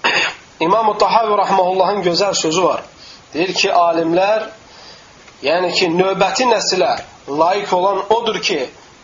İmam-ı 0.60 0.98
Tahavi 0.98 1.38
Rahmanullahın 1.38 2.02
gözəl 2.02 2.34
sözü 2.34 2.62
var. 2.62 2.82
Deyir 3.34 3.54
ki, 3.54 3.68
alimlər 3.72 4.48
Yəni 5.42 5.70
ki, 5.72 5.88
növbəti 5.96 6.44
nəsilə 6.48 6.90
layiq 7.28 7.72
olan 7.72 8.02
odur 8.12 8.40
ki, 8.44 8.58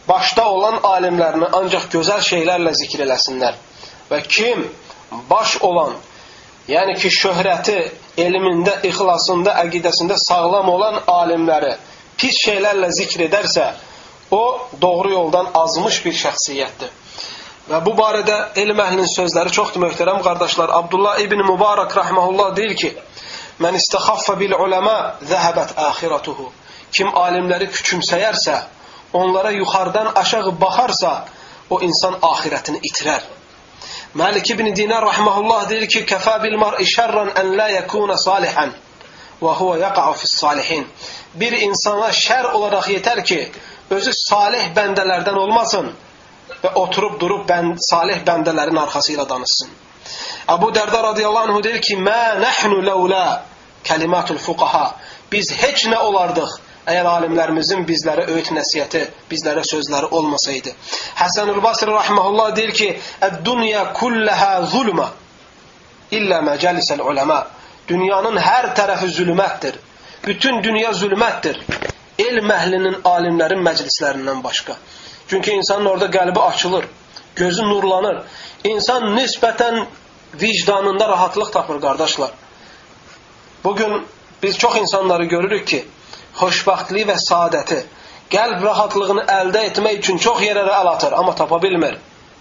başda 0.09 0.45
olan 0.51 0.83
alimlərini 0.85 1.49
ancaq 1.61 1.89
gözəl 1.95 2.21
şeylərlə 2.27 2.75
zikr 2.77 3.07
eləsinlər. 3.07 3.57
Və 4.11 4.21
kim 4.29 4.67
baş 5.31 5.57
olan, 5.65 5.95
yəni 6.69 6.99
ki, 7.01 7.11
şöhrəti 7.21 7.79
elmində, 8.21 8.77
ixlasında, 8.89 9.57
əqidəsində 9.65 10.19
sağlam 10.27 10.69
olan 10.75 11.01
alimləri 11.09 11.73
pis 12.21 12.37
şeylərlə 12.45 12.93
zikr 12.99 13.27
edərsə, 13.31 13.71
o 14.31 14.69
doğru 14.83 15.11
yoldan 15.17 15.51
azmış 15.55 16.05
bir 16.05 16.17
şəxsiyyətdir. 16.21 16.93
Və 17.67 17.81
bu 17.83 17.97
barədə 17.99 18.37
elm 18.63 18.79
əhlinin 18.79 19.09
sözləri 19.11 19.51
çoxdur 19.57 19.83
möhtərəm 19.83 20.21
qardaşlar. 20.23 20.71
Abdullah 20.71 21.19
ibn 21.25 21.41
Mübarək 21.49 21.97
rahmehullah 21.97 22.53
deyir 22.57 22.77
ki: 22.77 22.93
Mən 23.65 23.79
istəxaffa 23.79 24.37
bil 24.37 24.53
uləmə 24.53 24.97
zəhəbət 25.29 25.77
əxirətuhu. 25.81 26.51
Kim 26.93 27.09
alimləri 27.17 27.71
küçümsəyərsə, 27.73 28.57
onlara 29.17 29.51
yuxarıdan 29.57 30.13
aşağı 30.23 30.53
baxarsa, 30.61 31.13
o 31.71 31.81
insan 31.83 32.19
axirətini 32.23 32.83
itirər. 32.91 33.23
Məlik 34.17 34.51
ibn 34.55 34.69
Dinar 34.77 35.05
rahmehullah 35.05 35.69
deyir 35.71 35.89
ki, 35.93 36.05
kəfə 36.11 36.37
bil 36.43 36.59
mar'i 36.61 36.87
şərran 36.89 37.33
ən 37.41 37.55
la 37.59 37.69
yekuna 37.73 38.17
salihan 38.21 38.75
və 39.41 39.55
huwa 39.61 39.79
yaqa'u 39.81 40.15
fis 40.21 40.37
salihin. 40.41 40.87
Bir 41.41 41.57
insana 41.67 42.13
şər 42.17 42.53
olaraq 42.53 42.89
yetər 42.93 43.23
ki, 43.31 43.41
özü 43.97 44.13
salih 44.21 44.71
bəndələrdən 44.77 45.41
olmasın 45.45 45.91
və 46.63 46.73
oturub 46.83 47.19
durub 47.21 47.45
bənd, 47.49 47.77
salih 47.91 48.23
bəndələrin 48.29 48.81
arxası 48.85 49.17
ilə 49.17 49.29
danışsın. 49.29 49.75
Abu 50.49 50.75
Derda 50.75 51.03
radıyallahu 51.03 51.53
anh 51.53 51.63
deyir 51.65 51.81
ki, 51.81 51.97
"Mə 51.97 52.41
nahnu 52.41 52.87
laula 52.87 53.45
kelimatul 53.85 54.39
fuqaha." 54.39 54.95
Biz 55.33 55.53
heç 55.63 55.87
nə 55.87 55.99
olardıq 55.99 56.51
əgər 56.87 57.07
alimlərimizin 57.17 57.83
bizlərə 57.89 58.29
öyüd 58.31 58.53
nəsihəti, 58.59 59.03
bizlərə 59.31 59.63
sözləri 59.73 60.07
olmasaydı. 60.11 60.71
Həsənül 61.23 61.63
Basri 61.63 61.91
rahmehullah 61.91 62.57
deyir 62.57 62.73
ki, 62.73 63.01
"Ed-dunya 63.23 63.93
kullaha 63.93 64.67
zulma 64.67 65.11
illa 66.11 66.43
majalisel 66.43 67.01
ulema." 67.01 67.47
Dünyanın 67.89 68.37
hər 68.37 68.75
tərəfi 68.75 69.09
zülmətdir. 69.19 69.75
Bütün 70.27 70.63
dünya 70.63 70.91
zülmətdir. 70.91 71.57
Elm 72.19 72.51
əhlinin, 72.51 72.97
alimlərin 73.05 73.63
məclislərindən 73.63 74.43
başqa. 74.43 74.75
Çünki 75.29 75.51
insanın 75.51 75.87
orada 75.87 76.07
qəlbi 76.07 76.41
açılır, 76.41 76.85
gözü 77.37 77.63
nurlanır. 77.63 78.23
İnsan 78.65 79.03
nisbətən 79.19 79.87
vicdanında 80.35 81.09
rahatlıq 81.09 81.51
tapır 81.53 81.81
qardaşlar. 81.81 82.31
Bugün 83.65 84.07
biz 84.43 84.59
çox 84.59 84.77
insanları 84.77 85.25
görürük 85.25 85.67
ki, 85.67 85.85
xoşbəxtliyi 86.37 87.07
və 87.09 87.17
saadəti, 87.29 87.81
qəlb 88.31 88.63
rahatlığını 88.63 89.25
əldə 89.39 89.63
etmək 89.71 90.03
üçün 90.03 90.19
çox 90.19 90.43
yerlərə 90.45 90.75
əl 90.81 90.91
atır, 90.93 91.13
amma 91.13 91.35
tapa 91.35 91.63
bilmir. 91.63 91.97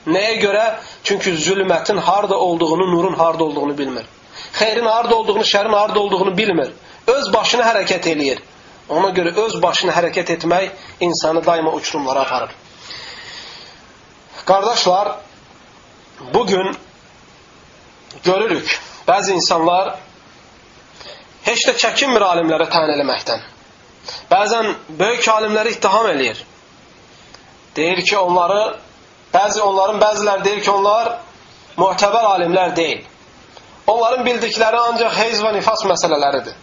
Nəyə 0.08 0.36
görə? 0.42 0.66
Çünki 1.04 1.32
zülmətin 1.32 1.98
harda 1.98 2.38
olduğunu, 2.38 2.92
nurun 2.92 3.14
harda 3.14 3.44
olduğunu 3.44 3.78
bilmir. 3.78 4.06
Xeyrin 4.54 4.86
harda 4.86 5.16
olduğunu, 5.16 5.44
şərin 5.44 5.76
harda 5.76 6.00
olduğunu 6.00 6.38
bilmir. 6.38 6.72
Öz 7.08 7.34
başına 7.34 7.64
hərəkət 7.64 8.10
eləyir. 8.12 8.44
Ona 8.90 9.10
görə 9.18 9.34
öz 9.46 9.62
başına 9.62 9.92
hərəkət 9.92 10.32
etmək 10.36 10.72
insanı 11.00 11.46
daima 11.46 11.74
uçurumlara 11.74 12.22
aparır. 12.22 12.52
Qardaşlar, 14.46 15.16
bugün 16.34 16.78
görürük. 18.24 18.80
Bəzi 19.08 19.34
insanlar 19.34 19.96
heç 21.46 21.68
də 21.68 21.76
çəkinmir 21.82 22.24
alimlərə 22.26 22.70
təyin 22.72 22.94
eləməkdən. 22.96 23.44
Bəzən 24.32 24.72
böyük 25.00 25.28
alimləri 25.30 25.76
ittiham 25.76 26.08
eləyir. 26.10 26.44
Deyir 27.76 28.02
ki, 28.06 28.18
onları 28.18 28.78
bəzi 29.34 29.62
onların 29.62 30.00
bəziləri 30.02 30.44
deyir 30.46 30.62
ki, 30.64 30.72
onlar 30.72 31.12
mötəbər 31.78 32.30
alimlər 32.36 32.76
deyil. 32.76 33.04
Onların 33.88 34.26
bildikləri 34.26 34.80
ancaq 34.92 35.18
heyz 35.18 35.42
və 35.44 35.52
nifas 35.58 35.84
məsələləridir. 35.86 36.56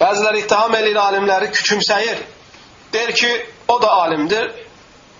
Bəziləri 0.00 0.42
ittiham 0.44 0.74
eləyir 0.74 0.98
alimləri, 1.02 1.50
küçümsəyir. 1.54 2.22
Deyir 2.92 3.12
ki, 3.14 3.30
o 3.68 3.82
da 3.82 3.90
alimdir. 4.06 4.50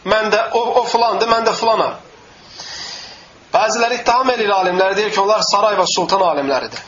Mən 0.07 0.31
də 0.33 0.43
o, 0.55 0.63
o 0.81 0.85
filandır, 0.87 1.29
mən 1.31 1.47
də 1.47 1.55
filanam. 1.55 1.95
Bəziləri 3.57 4.01
ittiham 4.03 4.31
edir 4.31 4.53
alimləri, 4.53 4.97
deyir 4.99 5.13
ki, 5.15 5.21
onlar 5.21 5.45
saray 5.51 5.77
və 5.81 5.87
sultan 5.95 6.23
alimləridir. 6.31 6.83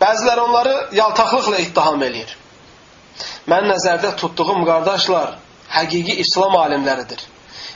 Bəziləri 0.00 0.40
onları 0.40 0.74
yaltaqlıqla 0.92 1.60
ittiham 1.64 2.02
edir. 2.08 2.36
Mən 3.48 3.68
nəzərdə 3.70 4.14
tutduğum 4.20 4.64
qardaşlar 4.68 5.38
həqiqi 5.72 6.18
İslam 6.24 6.56
alimləridir. 6.60 7.20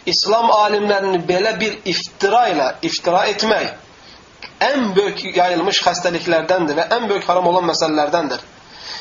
İslam 0.06 0.50
alimlərini 0.50 1.20
belə 1.28 1.54
bir 1.60 1.78
iftira 1.92 2.44
ilə 2.52 2.68
iftira 2.88 3.24
etmək 3.32 3.68
ən 4.68 4.92
böyük 4.96 5.24
yayılmış 5.36 5.82
xəstəliklərdəndir 5.86 6.78
və 6.78 6.86
ən 6.96 7.08
böyük 7.10 7.26
haram 7.28 7.46
olan 7.50 7.68
məsələlərdəndir. 7.70 8.40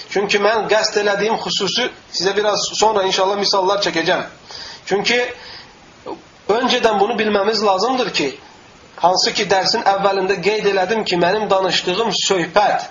Çünki 0.10 0.40
mən 0.40 0.68
qəsd 0.72 1.00
elədiyim 1.02 1.38
xüsusi 1.44 1.88
sizə 2.16 2.36
biraz 2.36 2.70
sonra 2.80 3.04
inşallah 3.10 3.40
misallar 3.40 3.82
çəkəcəm. 3.86 4.24
Çünki 4.86 5.20
öncədən 6.58 7.00
bunu 7.00 7.18
bilməmiz 7.20 7.64
lazımdır 7.66 8.14
ki, 8.14 8.28
Hansı 8.98 9.34
ki 9.38 9.46
dərsin 9.50 9.84
əvvəlində 9.86 10.40
qeyd 10.42 10.66
elədim 10.72 11.04
ki, 11.06 11.18
mənim 11.22 11.50
danışdığım 11.50 12.14
söhbət 12.18 12.88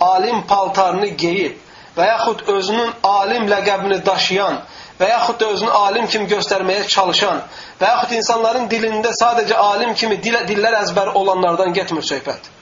alim 0.00 0.44
paltarını 0.46 1.08
geyib 1.22 1.56
və 1.96 2.06
yaxud 2.06 2.44
özünün 2.54 2.92
alim 3.02 3.48
ləqəbini 3.50 3.98
daşıyan 4.06 4.60
və 5.00 5.08
yaxud 5.10 5.40
da 5.40 5.48
özünü 5.54 5.70
alim 5.80 6.06
kimi 6.12 6.28
göstərməyə 6.30 6.86
çalışan 6.94 7.42
və 7.80 7.90
yaxud 7.90 8.14
insanların 8.20 8.68
dilində 8.70 9.10
sadəcə 9.22 9.58
alim 9.64 9.94
kimi 9.94 10.20
dil 10.22 10.38
dillər 10.46 10.78
əzbər 10.84 11.12
olanlardan 11.18 11.74
getmir 11.74 12.06
söhbət. 12.06 12.52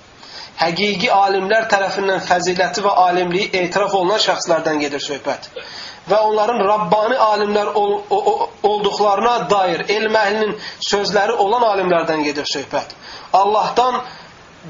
Həqiqi 0.57 1.11
alimlər 1.13 1.69
tərəfindən 1.69 2.23
fəziləti 2.25 2.85
və 2.85 2.95
alimliyi 3.03 3.51
etiraf 3.61 3.95
olunan 3.95 4.23
şəxslərdən 4.25 4.81
gedir 4.87 5.05
söhbət 5.05 5.51
və 6.11 6.19
onların 6.29 6.61
Rabbani 6.69 7.17
alimlər 7.19 7.73
ol, 7.75 7.97
o, 8.11 8.19
o, 8.33 8.51
olduqlarına 8.63 9.35
dair 9.51 9.85
elm 9.89 10.15
əhlinin 10.15 10.55
sözləri 10.89 11.35
olan 11.43 11.67
alimlərdən 11.71 12.23
gedir 12.27 12.47
söhbət. 12.53 12.95
Allahdan 13.35 14.01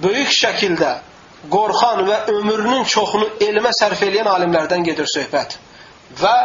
böyük 0.03 0.33
şəkildə 0.33 0.97
qorxan 1.51 2.05
və 2.09 2.19
ömrünün 2.33 2.85
çoxunu 2.91 3.29
elmə 3.49 3.73
sərf 3.77 4.03
edən 4.09 4.29
alimlərdən 4.33 4.85
gedir 4.87 5.09
söhbət. 5.13 5.59
Və 6.21 6.37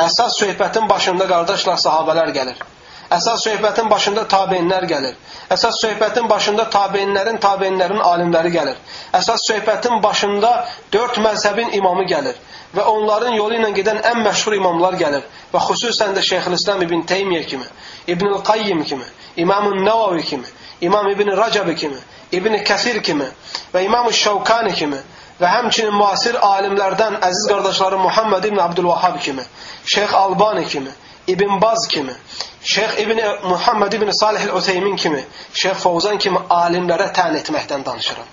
əsas 0.00 0.38
söhbətin 0.40 0.88
başında 0.88 1.26
qardaşlar 1.28 1.80
sahabələr 1.82 2.32
gəlir. 2.34 2.60
Əsas 3.10 3.42
söhbətin 3.42 3.88
başında 3.90 4.22
tabeinlər 4.30 4.84
gəlir. 4.86 5.14
Əsas 5.50 5.80
söhbətin 5.82 6.28
başında 6.30 6.68
tabeinlərin, 6.70 7.40
tabeinlərin 7.42 7.98
alimləri 8.06 8.52
gəlir. 8.54 8.76
Əsas 9.18 9.42
söhbətin 9.50 9.98
başında 10.02 10.50
dörd 10.92 11.18
məzhəbin 11.24 11.74
imamı 11.78 12.04
gəlir 12.12 12.38
və 12.76 12.84
onların 12.86 13.34
yolu 13.34 13.56
ilə 13.58 13.72
gedən 13.74 13.98
ən 14.12 14.22
məşhur 14.26 14.54
imamlar 14.54 14.94
gəlir 15.00 15.24
və 15.52 15.62
xüsusən 15.66 16.14
də 16.14 16.22
Şeyxülislam 16.28 16.82
İbn 16.86 17.02
Teymiyyə 17.10 17.46
kimi, 17.46 17.66
İbnül 18.06 18.38
Qayyim 18.46 18.84
kimi, 18.84 19.08
İmam-ı 19.36 19.82
Nəvavi 19.88 20.22
kimi, 20.22 20.46
İmam 20.80 21.10
İbn 21.10 21.34
Rəcəbi 21.40 21.74
kimi, 21.74 21.98
İbn 22.32 22.60
Kəsir 22.62 23.02
kimi 23.02 23.26
və 23.74 23.84
İmam-ı 23.88 24.14
Şəvkani 24.22 24.74
kimi 24.74 25.02
və 25.40 25.50
həmçinin 25.50 25.98
müasir 25.98 26.38
alimlərdən 26.38 27.18
əziz 27.26 27.50
qardaşlarım 27.50 28.06
Muhammed 28.06 28.44
İbn 28.44 28.58
Abdülvahhab 28.68 29.18
kimi, 29.20 29.42
Şeyx 29.84 30.14
Albani 30.14 30.66
kimi, 30.68 30.90
İbn 31.26 31.60
Baz 31.60 31.88
kimi, 31.88 32.14
Şeyx 32.62 32.98
İbn 32.98 33.48
Muhammed 33.48 33.92
İbn 33.92 34.10
Salih 34.10 34.40
el-Uteymin 34.40 34.96
kimi, 34.96 35.24
Şeyx 35.54 35.76
Fovzan 35.76 36.18
kimi 36.18 36.38
alimlərə 36.38 37.08
tən 37.16 37.38
etməkdən 37.40 37.84
danışıram. 37.84 38.28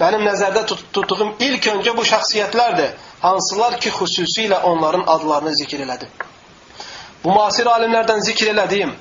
Mənim 0.00 0.24
nəzərdə 0.26 0.64
tut 0.66 0.82
tutduğum 0.92 1.34
ilk 1.42 1.66
öncə 1.72 1.94
bu 1.96 2.02
şəxsiyyətlərdir. 2.06 2.90
Hansılar 3.20 3.78
ki, 3.80 3.90
xüsusilə 3.90 4.60
onların 4.62 5.04
adlarını 5.06 5.54
zikr 5.54 5.82
elədim. 5.86 6.10
Bu 7.24 7.34
müasir 7.34 7.66
alimlərdən 7.66 8.22
zikr 8.22 8.52
elədiyim, 8.52 8.92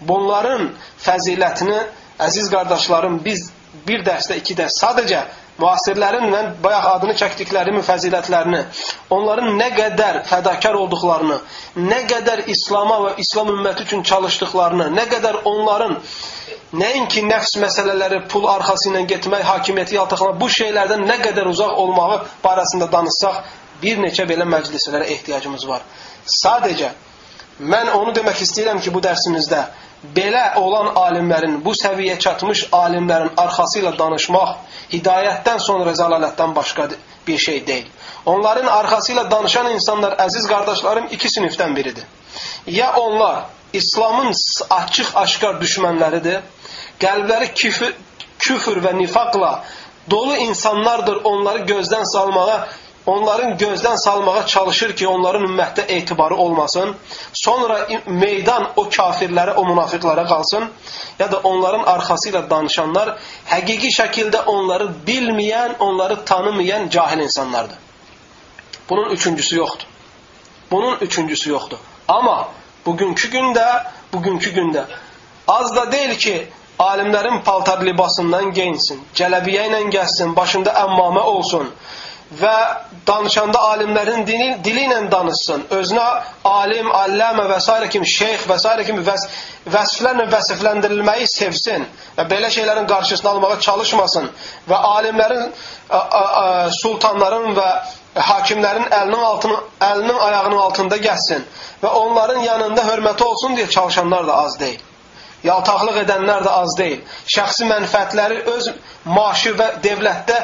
bunların 0.00 0.68
fəzilətini, 1.02 1.80
əziz 2.18 2.50
qardaşlarım, 2.50 3.18
biz 3.24 3.50
bir 3.88 4.04
dərsdə, 4.06 4.38
iki 4.42 4.54
dərs 4.58 4.78
sadəcə 4.82 5.24
müasirlərin 5.60 6.26
və 6.32 6.40
bayaq 6.64 6.88
adını 6.92 7.14
çəkdiklərimi 7.20 7.82
fəzilətlərini, 7.86 8.62
onların 9.16 9.54
nə 9.56 9.68
qədər 9.76 10.20
fədakar 10.28 10.76
olduqlarını, 10.82 11.38
nə 11.80 12.00
qədər 12.10 12.44
İslama 12.52 12.98
və 13.06 13.12
İslam 13.24 13.52
ümməti 13.54 13.86
üçün 13.86 14.04
çalışdıqlarını, 14.10 14.90
nə 14.96 15.06
qədər 15.12 15.40
onların 15.48 15.96
nəinki 16.76 17.24
nəfs 17.24 17.56
məsələləri, 17.62 18.26
pul 18.32 18.48
arxası 18.52 18.90
ilə 18.90 19.06
getmək, 19.14 19.46
hakimiyyəti 19.48 19.96
yaltaqlamaq, 19.96 20.38
bu 20.40 20.50
şeylərdən 20.58 21.06
nə 21.08 21.18
qədər 21.24 21.48
uzaq 21.52 21.72
olmağı 21.84 22.20
barəsində 22.44 22.90
danışsaq, 22.92 23.40
bir 23.80 24.00
neçə 24.00 24.28
belə 24.28 24.44
məclislərə 24.48 25.08
ehtiyacımız 25.16 25.66
var. 25.68 25.84
Sadəcə 26.42 26.92
mən 27.60 27.92
onu 27.96 28.12
demək 28.16 28.44
istəyirəm 28.44 28.80
ki, 28.84 28.92
bu 28.92 29.00
dərsimizdə 29.04 29.64
belə 30.16 30.54
olan 30.60 30.92
alimlərin, 30.96 31.60
bu 31.64 31.72
səviyyə 31.74 32.18
çatmış 32.18 32.66
alimlərin 32.72 33.32
arxası 33.36 33.80
ilə 33.80 33.92
danışmaq 33.98 34.56
hidayətdən 34.92 35.60
sonra 35.62 35.94
zəlalətdən 35.98 36.54
başqa 36.56 36.88
bir 37.26 37.38
şey 37.38 37.66
deyil. 37.66 37.86
Onların 38.26 38.66
arxası 38.66 39.12
ilə 39.12 39.30
danışan 39.30 39.70
insanlar, 39.72 40.18
əziz 40.26 40.48
qardaşlarım, 40.50 41.08
iki 41.10 41.28
sinifdən 41.28 41.76
biridir. 41.76 42.04
Ya 42.66 42.92
onlar 42.96 43.44
İslamın 43.72 44.32
açıq-aşkar 44.70 45.60
düşmənləridir, 45.60 46.40
qəlbləri 47.00 47.52
küfür, 47.54 47.94
küfür 48.38 48.80
və 48.84 48.94
nifaqla 48.98 49.64
dolu 50.10 50.36
insanlardır, 50.36 51.20
onları 51.24 51.64
gözdən 51.70 52.04
salmağa 52.12 52.66
onların 53.06 53.56
gözdən 53.58 53.96
salmağa 54.04 54.46
çalışır 54.46 54.96
ki, 54.96 55.08
onların 55.08 55.42
ümmətdə 55.42 55.86
etibarı 55.88 56.36
olmasın. 56.36 56.96
Sonra 57.32 57.88
meydan 58.06 58.70
o 58.76 58.84
kafirlərə, 58.90 59.54
o 59.54 59.64
münafiqlərə 59.64 60.26
qalsın. 60.28 60.68
Ya 61.18 61.30
da 61.32 61.38
onların 61.38 61.84
arxası 61.86 62.30
ilə 62.30 62.42
danışanlar 62.50 63.16
həqiqi 63.50 63.92
şəkildə 63.98 64.44
onları 64.44 64.90
bilməyən, 65.06 65.78
onları 65.78 66.24
tanımayan 66.24 66.88
cahil 66.88 67.18
insanlardır. 67.18 67.78
Bunun 68.90 69.10
üçüncüsü 69.10 69.56
yoxdur. 69.56 69.86
Bunun 70.70 70.98
üçüncüsü 71.00 71.50
yoxdur. 71.50 71.78
Amma 72.08 72.48
bugünkü 72.86 73.28
gündə, 73.28 73.84
bugünkü 74.12 74.50
gündə 74.50 74.84
az 75.48 75.76
da 75.76 75.92
deyil 75.92 76.18
ki, 76.18 76.48
alimlərin 76.78 77.42
paltar 77.42 77.84
libasından 77.86 78.50
geyinsin, 78.52 79.00
cələbiyə 79.14 79.68
ilə 79.70 79.78
gəlsin, 79.90 80.34
başında 80.36 80.74
əmmamə 80.76 81.20
olsun 81.20 81.70
və 82.34 82.56
danışanda 83.06 83.58
alimlərin 83.72 84.24
dili, 84.26 84.48
dili 84.64 84.86
ilə 84.88 84.98
danışsın. 85.10 85.66
Özünə 85.70 86.06
alim, 86.44 86.88
alləmə 86.90 87.44
və 87.52 87.58
s. 87.60 87.88
kimi, 87.92 88.06
şeyx 88.06 88.48
və 88.50 88.56
s. 88.58 88.72
kimi 88.86 89.04
vəs 89.06 89.28
vəsflərlə 89.70 90.26
vəsifləndirilməyi 90.30 91.26
sevsin 91.30 91.86
və 92.16 92.26
belə 92.30 92.50
şeylərin 92.50 92.86
qarşısını 92.90 93.30
almağa 93.30 93.60
çalışmasın 93.60 94.28
və 94.68 94.80
alimlərin, 94.96 95.46
ə, 95.90 96.00
ə, 96.00 96.24
ə, 96.42 96.44
sultanların 96.80 97.54
və 97.54 97.70
hakimlərin 98.16 98.90
əlinin, 98.90 99.22
altını, 99.30 99.62
əlinin 99.80 100.20
ayağının 100.28 100.58
altında 100.58 100.98
gəzsin 101.06 101.46
və 101.82 101.94
onların 102.02 102.42
yanında 102.42 102.82
hörməti 102.90 103.24
olsun 103.24 103.56
deyə 103.56 103.70
çalışanlar 103.70 104.26
da 104.26 104.36
az 104.44 104.60
deyil. 104.60 104.82
Yaltaqlıq 105.44 105.98
edənlər 106.02 106.42
də 106.42 106.52
az 106.62 106.74
deyil. 106.78 107.02
Şəxsi 107.30 107.66
mənfəətləri 107.70 108.40
öz 108.50 108.70
maaşı 109.04 109.52
və 109.58 109.68
devlətdə 109.84 110.38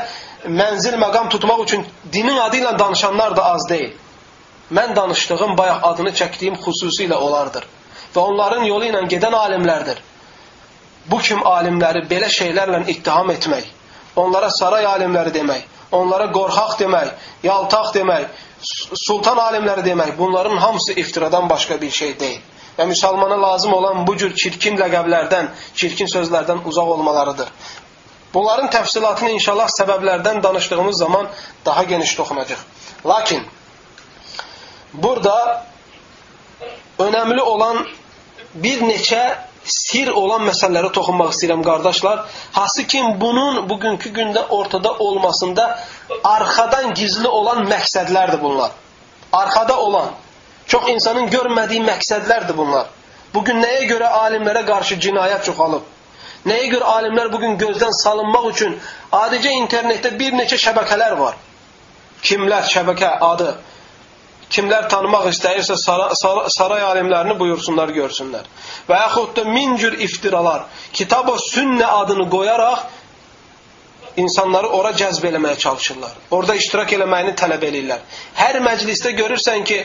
mənzil 0.44 0.96
məqam 0.98 1.28
tutmaq 1.28 1.60
üçün 1.64 1.84
dinin 2.12 2.36
adı 2.36 2.56
ilə 2.56 2.78
danışanlar 2.78 3.36
da 3.36 3.44
az 3.44 3.68
deyil. 3.68 3.92
Mən 4.72 4.96
danışdığım 4.96 5.56
bayaq 5.58 5.82
adını 5.82 6.12
çəkdiyim 6.20 6.56
xüsusilə 6.64 7.14
onlardır. 7.14 7.66
Və 8.14 8.20
onların 8.20 8.64
yolu 8.64 8.88
ilə 8.90 9.02
gedən 9.08 9.34
alimlərdir. 9.36 10.00
Bu 11.10 11.18
kim 11.18 11.42
alimləri 11.46 12.04
belə 12.10 12.28
şeylərlə 12.30 12.84
ittiham 12.88 13.30
etmək, 13.30 13.66
onlara 14.16 14.50
saray 14.50 14.86
alimləri 14.86 15.32
demək, 15.34 15.64
onlara 15.92 16.28
qorxaq 16.32 16.78
demək, 16.78 17.12
yaltaq 17.42 17.92
demək, 17.94 18.28
sultan 19.06 19.38
alimləri 19.38 19.84
demək, 19.84 20.16
bunların 20.18 20.56
hamısı 20.56 20.92
iftiradan 20.92 21.50
başqa 21.50 21.80
bir 21.80 21.90
şey 21.90 22.18
deyil. 22.20 22.40
Və 22.78 22.86
müsəlmana 22.88 23.36
lazım 23.42 23.72
olan 23.72 24.06
bu 24.06 24.16
cür 24.16 24.34
çirkin 24.34 24.78
ləqəblərdən, 24.80 25.50
çirkin 25.74 26.08
sözlərdən 26.08 26.62
uzaq 26.64 26.94
olmalarıdır. 26.94 27.48
Bunların 28.34 28.70
təfsilatını 28.72 29.30
inşallah 29.36 29.68
səbəblərdən 29.68 30.42
danışdığımız 30.42 30.98
zaman 30.98 31.26
daha 31.66 31.82
geniş 31.82 32.14
toxunacaq. 32.14 32.58
Lakin 33.06 33.42
burada 34.94 35.64
önəmli 36.98 37.40
olan 37.40 37.86
bir 38.54 38.80
neçə 38.88 39.22
sir 39.64 40.08
olan 40.08 40.46
məsələlərə 40.48 40.90
toxunmaq 40.92 41.32
istəyirəm 41.34 41.62
qardaşlar. 41.64 42.24
Hansı 42.52 42.86
ki 42.86 43.02
bunun 43.20 43.68
bugünkü 43.68 44.10
gündə 44.10 44.46
ortada 44.48 44.92
olmasında 44.92 45.78
arxadan 46.24 46.94
gizli 46.94 47.28
olan 47.28 47.66
məqsədlərdir 47.70 48.42
bunlar. 48.42 48.70
Arxada 49.32 49.78
olan, 49.80 50.10
çox 50.66 50.88
insanın 50.88 51.30
görmədiyi 51.30 51.84
məqsədlərdir 51.86 52.56
bunlar. 52.56 52.90
Bugün 53.34 53.62
nəyə 53.62 53.86
görə 53.88 54.08
alimlərə 54.24 54.66
qarşı 54.66 54.98
cinayət 55.00 55.44
çoxalıb? 55.44 55.82
Nəyə 56.42 56.70
görə 56.72 56.86
alimlər 56.98 57.28
bugün 57.30 57.52
gözdən 57.58 57.92
salınmaq 58.00 58.48
üçün 58.50 58.72
adicə 59.14 59.52
internetdə 59.60 60.10
bir 60.18 60.34
neçə 60.34 60.58
şəbəkələr 60.58 61.14
var. 61.20 61.36
Kimlər 62.26 62.66
şəbəkə 62.70 63.10
adı, 63.26 63.52
kimlər 64.50 64.88
tanımaq 64.90 65.28
istəyirsə 65.30 65.76
saray, 65.78 66.48
saray 66.56 66.82
alimlərini 66.88 67.36
buyursunlar, 67.38 67.94
görsünlər. 67.94 68.48
Və 68.88 68.98
yaxud 69.04 69.36
da 69.38 69.44
min 69.46 69.76
cür 69.78 69.94
iftiralar, 70.06 70.66
kitab-ı 70.98 71.36
sünnə 71.46 71.86
adını 72.02 72.26
qoyaraq 72.34 72.82
insanları 74.22 74.68
ora 74.78 74.90
cəzb 74.98 75.24
eləməyə 75.30 75.58
çalışırlar. 75.62 76.16
Orada 76.30 76.58
iştirak 76.58 76.90
eləməyini 76.98 77.36
tələb 77.38 77.68
eləyirlər. 77.70 78.02
Hər 78.42 78.58
məclisdə 78.66 79.14
görürsən 79.18 79.62
ki, 79.68 79.78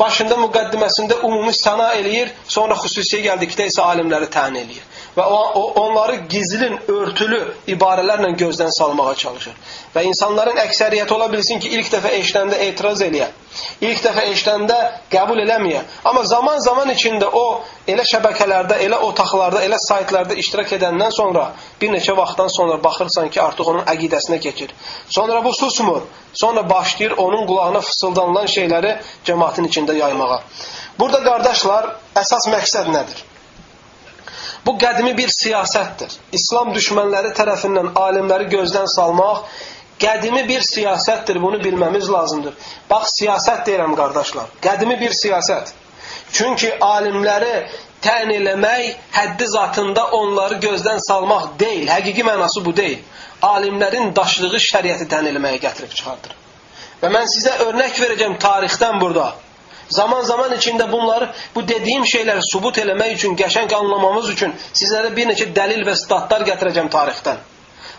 başında 0.00 0.36
müqəddiməsində 0.42 1.22
ümumi 1.22 1.54
sana 1.54 1.92
eləyir, 2.02 2.34
sonra 2.48 2.76
xüsusiyə 2.82 3.22
gəldikdə 3.30 3.70
isə 3.70 3.86
alimləri 3.86 4.28
təyin 4.34 4.58
eləyir 4.64 4.99
və 5.16 5.24
onları 5.80 6.16
gizlin, 6.30 6.78
örtülü 6.88 7.40
ibarələrlə 7.74 8.30
gözdən 8.38 8.70
salmağa 8.78 9.14
çalışır. 9.14 9.54
Və 9.94 10.04
insanların 10.06 10.58
əksəriyyəti 10.64 11.14
ola 11.14 11.26
bilsin 11.32 11.60
ki, 11.62 11.70
ilk 11.78 11.90
dəfə 11.94 12.12
eşidəndə 12.20 12.58
etiraz 12.68 13.02
eləyə, 13.02 13.28
ilk 13.82 14.02
dəfə 14.04 14.26
eşidəndə 14.30 14.76
qəbul 15.12 15.42
eləməyə. 15.44 15.82
Amma 16.04 16.22
zaman-zaman 16.30 16.92
içində 16.94 17.30
o 17.32 17.44
elə 17.90 18.04
şəbəkələrdə, 18.12 18.78
elə 18.86 19.00
otaqlarda, 19.08 19.64
elə 19.66 19.80
saytlarda 19.88 20.38
iştirak 20.42 20.76
edəndən 20.78 21.14
sonra 21.16 21.50
bir 21.80 21.90
neçə 21.94 22.16
vaxtdan 22.16 22.52
sonra 22.56 22.78
baxırsan 22.84 23.30
ki, 23.34 23.40
artıq 23.42 23.72
onun 23.74 23.88
əqidəsinə 23.90 24.38
keçir. 24.40 24.74
Sonra 25.08 25.44
bu 25.44 25.54
susmur. 25.54 26.06
Sonra 26.34 26.70
başlayır 26.70 27.16
onun 27.18 27.46
qulağına 27.46 27.80
fısıldanılan 27.80 28.46
şeyləri 28.46 28.92
cəmaatın 29.26 29.66
içində 29.66 29.96
yaymağa. 29.98 30.42
Burada 30.98 31.24
qardaşlar, 31.24 31.90
əsas 32.22 32.46
məqsəd 32.54 32.92
nədir? 32.94 33.24
Bu 34.66 34.76
qədimi 34.78 35.16
bir 35.16 35.30
siyasətdir. 35.32 36.16
İslam 36.36 36.72
düşmənləri 36.76 37.34
tərəfindən 37.36 37.92
alimləri 37.98 38.48
gözdən 38.54 38.88
salmaq 38.94 39.44
qədimi 40.00 40.46
bir 40.48 40.64
siyasətdir. 40.64 41.42
Bunu 41.42 41.60
bilməmiz 41.64 42.10
lazımdır. 42.12 42.56
Bax, 42.90 43.14
siyasət 43.20 43.66
deyirəm, 43.68 43.94
qardaşlar. 43.96 44.50
Qədimi 44.64 44.98
bir 45.00 45.16
siyasət. 45.16 45.72
Çünki 46.32 46.72
alimləri 46.84 47.54
təyin 48.04 48.30
eləmək 48.36 49.00
həddi 49.16 49.48
zatında 49.54 50.06
onları 50.20 50.60
gözdən 50.66 51.00
salmaq 51.08 51.48
deyil. 51.58 51.88
Həqiqi 51.88 52.26
mənası 52.26 52.64
bu 52.64 52.76
deyil. 52.76 53.00
alimlərin 53.42 54.10
daşlığı 54.16 54.58
şəriəti 54.60 55.06
tən 55.08 55.28
eləməyə 55.30 55.60
gətirib 55.62 55.92
çıxardır. 55.96 56.34
Və 57.00 57.10
mən 57.12 57.28
sizə 57.32 57.54
örnək 57.66 58.00
verəcəm 58.02 58.36
tarixdən 58.42 59.00
burada. 59.00 59.32
Zaman 59.90 60.22
zaman 60.22 60.52
içində 60.54 60.86
bunları, 60.92 61.30
bu 61.54 61.66
dediyim 61.68 62.04
şeyləri 62.06 62.42
subut 62.52 62.78
eləmək 62.78 63.16
üçün, 63.16 63.36
qəşəng 63.36 63.72
anlamamız 63.74 64.28
üçün 64.30 64.52
sizlərə 64.72 65.14
bir 65.16 65.30
neçə 65.32 65.48
dəlil 65.54 65.82
və 65.86 65.96
statlar 65.98 66.46
gətirəcəm 66.46 66.90
tarixdən. 66.94 67.40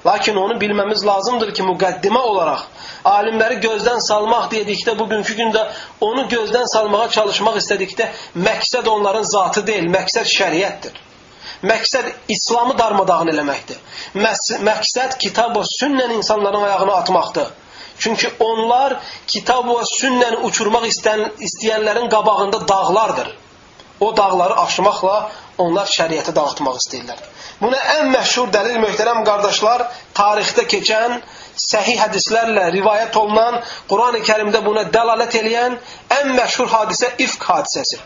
Lakin 0.06 0.36
onu 0.36 0.56
bilməmiz 0.62 1.04
lazımdır 1.06 1.52
ki, 1.54 1.64
müqəddimə 1.68 2.22
olaraq 2.32 2.64
alimləri 3.06 3.60
gözdən 3.62 4.02
salmaq 4.08 4.50
dedikdə 4.54 4.96
bugünkü 5.00 5.36
gündə 5.38 5.62
onu 6.02 6.26
gözdən 6.32 6.68
salmağa 6.74 7.10
çalışmaq 7.18 7.60
istədikdə 7.62 8.10
məqsəd 8.48 8.90
onların 8.90 9.26
zatı 9.36 9.66
deyil, 9.68 9.90
məqsəd 9.94 10.30
şəriətdir. 10.34 11.00
Məqsəd 11.70 12.08
İslamı 12.34 12.78
darmadağın 12.78 13.34
eləməkdir. 13.36 13.82
Məqsəd 14.66 15.18
kitab 15.22 15.58
və 15.58 15.66
sünnən 15.78 16.16
insanların 16.18 16.64
ayağına 16.70 16.94
atmaqdır. 17.04 17.52
Çünki 18.02 18.32
onlar 18.40 18.98
kitab 19.28 19.68
və 19.70 19.84
sünnəni 19.94 20.42
uçurmaq 20.48 20.88
istəyən, 20.90 21.28
istəyənlərin 21.48 22.10
qabağında 22.10 22.68
dağlardır. 22.68 23.30
O 24.02 24.18
dağları 24.18 24.56
aşmaqla 24.66 25.18
onlar 25.58 25.90
şəriəti 25.98 26.34
dağıtmaq 26.36 26.80
istəyirlər. 26.82 27.20
Buna 27.62 27.78
ən 27.96 28.08
məşhur 28.16 28.50
dəlil 28.56 28.80
möhtərəm 28.82 29.22
qardaşlar, 29.28 29.84
tarixdə 30.18 30.66
keçən, 30.74 31.20
səhih 31.68 32.00
hədislərlə 32.02 32.72
rivayət 32.74 33.20
olunan, 33.22 33.60
Qurani 33.92 34.24
Kərimdə 34.26 34.64
buna 34.66 34.88
dəlalət 34.96 35.38
eləyən 35.44 35.78
ən 36.18 36.34
məşhur 36.40 36.72
hadisə 36.74 37.12
ifk 37.28 37.46
hadisəsi. 37.52 38.02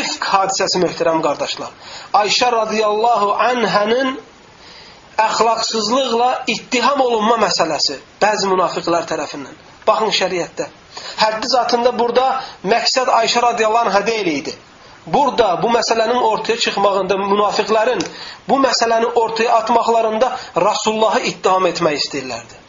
İfk 0.00 0.28
hadisəsi 0.34 0.84
möhtərəm 0.84 1.24
qardaşlar. 1.24 1.72
Ayşə 2.20 2.52
radiyallahu 2.52 3.32
anhənin 3.48 4.18
əxlaqsızlıqla 5.18 6.30
ittiham 6.46 7.00
olunma 7.00 7.36
məsələsi 7.46 7.98
bəzi 8.22 8.50
münafiqlər 8.50 9.06
tərəfindən. 9.10 9.56
Baxın 9.86 10.12
şəriətdə. 10.18 10.68
Həddi 11.20 11.50
zatında 11.50 11.92
burada 11.98 12.26
məqsəd 12.64 13.10
Ayşə 13.20 13.42
radiyallahu 13.42 13.90
anhə 13.90 14.06
deyil 14.06 14.30
idi. 14.32 14.54
Burada 15.06 15.62
bu 15.62 15.68
məsələnin 15.68 16.22
ortaya 16.32 16.58
çıxmağında 16.58 17.16
münafiqlərin 17.20 18.00
bu 18.48 18.56
məsələni 18.66 19.10
ortaya 19.22 19.52
atmaqlarında 19.60 20.36
Rasulullahı 20.56 21.20
ittiham 21.30 21.66
etmək 21.66 21.98
istəyirlərdi. 22.02 22.62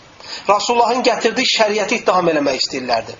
Rasulullahın 0.49 1.03
gətirdiyi 1.03 1.53
şəriəti 1.57 2.01
ittiham 2.01 2.29
eləmək 2.33 2.59
istəyirlərdi. 2.63 3.15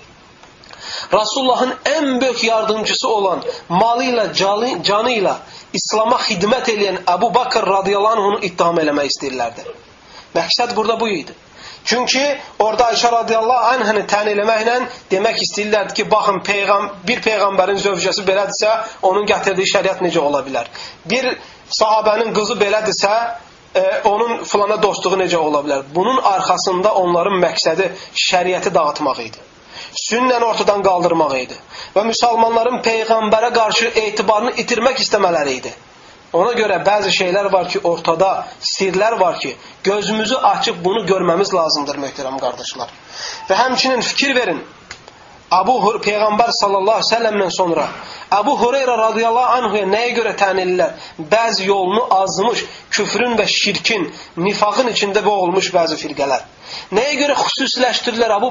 Rasulullahın 1.12 1.74
ən 1.84 2.20
böyük 2.20 2.44
yardımcısı 2.44 3.08
olan 3.08 3.42
malı 3.68 4.04
ilə, 4.04 4.26
canı 4.82 5.12
ilə 5.12 5.34
İslama 5.72 6.16
xidmət 6.28 6.70
edən 6.72 7.02
Əbu 7.06 7.34
Bakır 7.34 7.66
radiyallahu 7.66 8.18
anhunu 8.18 8.38
ittiham 8.48 8.78
eləmək 8.80 9.10
istəyirlərdi. 9.12 9.66
Məqsəd 10.36 10.76
burada 10.76 11.00
bu 11.00 11.08
idi. 11.08 11.34
Çünki 11.86 12.22
orada 12.58 12.88
Ayşə 12.90 13.12
radiyallahu 13.12 13.74
anhəni 13.74 14.02
tən 14.10 14.26
eləməklə 14.32 14.76
demək 15.10 15.42
istəyirlərdi 15.46 15.94
ki, 15.94 16.06
baxın 16.10 16.40
peyğam 16.48 16.88
bir 17.08 17.20
peyğəmbərin 17.22 17.78
zövcəsi 17.82 18.24
belədirsə, 18.26 18.72
onun 19.06 19.26
gətirdiyi 19.30 19.70
şəriət 19.74 20.02
necə 20.02 20.18
ola 20.18 20.42
bilər? 20.46 20.70
Bir 21.06 21.28
sahabənin 21.78 22.34
qızı 22.34 22.58
belədirsə, 22.62 23.12
e, 23.74 23.84
onun 24.10 24.42
filana 24.44 24.80
dostluğu 24.82 25.20
necə 25.22 25.38
ola 25.38 25.62
bilər? 25.66 25.86
Bunun 25.94 26.18
arxasında 26.32 26.94
onların 27.04 27.38
məqsədi 27.44 27.92
şəriəti 28.28 28.74
dağıtmaq 28.74 29.22
idi. 29.28 29.46
Sünnəni 29.94 30.44
ortadan 30.44 30.82
qaldırmaq 30.82 31.34
idi 31.40 31.58
və 31.96 32.04
müsəlmanların 32.10 32.82
peyğəmbərə 32.86 33.52
qarşı 33.54 33.90
etibarını 34.02 34.56
itirmək 34.62 35.02
istəmələri 35.04 35.58
idi. 35.60 35.74
Ona 36.36 36.52
görə 36.58 36.80
bəzi 36.84 37.12
şeylər 37.14 37.50
var 37.52 37.68
ki, 37.70 37.80
ortada 37.84 38.30
sirlər 38.60 39.18
var 39.20 39.38
ki, 39.38 39.54
gözümüzü 39.84 40.36
açıb 40.50 40.82
bunu 40.84 41.04
görməmiz 41.06 41.54
lazımdır 41.54 42.00
möhtərəm 42.02 42.40
qardaşlar. 42.42 42.90
Və 43.48 43.58
həmçinin 43.62 44.02
fikir 44.02 44.34
verin. 44.34 44.60
Abu 45.50 45.78
Peyğəmbər 46.02 46.50
sallallahu 46.50 46.98
əleyhi 46.98 47.06
və 47.06 47.14
səlləmdən 47.14 47.52
sonra 47.54 47.84
Əbu 48.34 48.56
Hüreyrə 48.58 48.96
radiyallahu 48.98 49.58
anhuya 49.60 49.86
nəyə 49.86 50.14
görə 50.16 50.32
tən 50.38 50.58
edirlər? 50.58 50.96
Bəzi 51.30 51.68
yolunu 51.68 52.02
azmış, 52.10 52.64
küfrün 52.90 53.36
və 53.38 53.46
şirkin, 53.46 54.08
nifaqın 54.42 54.90
içində 54.90 55.22
boğulmuş 55.24 55.70
bəzi 55.76 55.98
firqələr. 56.00 56.42
Nəyə 56.98 57.14
görə 57.20 57.36
xüsusiləşdirirlər 57.38 58.34
Əbu 58.40 58.50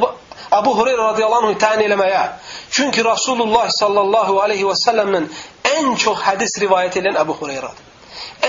Əbu 0.56 0.76
Hüreyrə 0.78 1.10
radiyallahu 1.12 1.50
anhu 1.50 1.60
tən 1.60 1.84
eləməyə? 1.84 2.24
Çünki 2.72 3.04
Rasulullah 3.04 3.68
sallallahu 3.76 4.40
aleyhi 4.46 4.64
və 4.70 4.78
səlləmdən 4.86 5.28
ən 5.76 5.96
çox 6.00 6.24
hədis 6.30 6.56
rivayət 6.64 7.02
edən 7.02 7.20
Əbu 7.26 7.36
Hüreyrədir. 7.42 7.92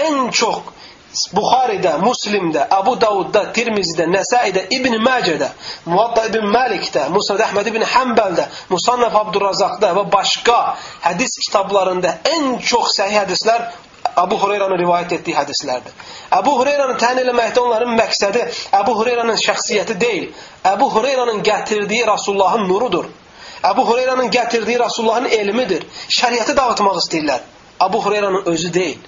Ən 0.06 0.30
çox 0.30 0.62
Buxaridə, 1.36 1.96
Muslimdə, 2.02 2.66
Əbu 2.76 2.96
Davudda, 3.00 3.46
Tirmizidə, 3.56 4.06
Nəsaidə, 4.10 4.66
İbn 4.76 4.98
Məcədə, 5.04 5.48
Muvatta 5.88 6.26
İbn 6.28 6.50
Məlikdə, 6.52 7.06
Musnad 7.14 7.42
Əhməd 7.46 7.70
İbn 7.72 7.86
Həmbəldə, 7.94 8.46
Musannaf 8.72 9.16
Abdurrazaqda 9.22 9.94
və 9.96 10.04
başqa 10.12 10.60
hədis 11.06 11.38
kitablarında 11.46 12.18
ən 12.34 12.56
çox 12.60 12.96
səhih 12.98 13.22
hədislər 13.22 13.68
Əbu 14.16 14.38
Hureyranın 14.42 14.78
rivayət 14.80 15.16
etdiyi 15.18 15.36
hədislərdir. 15.36 15.94
Əbu 16.36 16.52
Hureyranı 16.60 16.94
təyin 17.00 17.22
eləməkdə 17.24 17.62
onların 17.64 17.96
məqsədi 17.98 18.44
Əbu 18.80 18.94
Hureyranın 19.00 19.40
şəxsiyyəti 19.42 19.98
deyil, 20.00 20.30
Əbu 20.72 20.90
Hureyranın 20.94 21.42
gətirdiyi 21.46 22.06
Rasulullahın 22.06 22.68
nurudur. 22.68 23.10
Əbu 23.64 23.88
Hureyranın 23.88 24.30
gətirdiyi 24.30 24.78
Rasulullahın 24.78 25.28
elmidir. 25.40 25.84
Şəriəti 26.20 26.56
dağıtmaq 26.56 27.02
istəyirlər. 27.02 27.44
Əbu 27.88 28.04
Hureyranın 28.04 28.48
özü 28.52 28.72
deyil. 28.74 28.98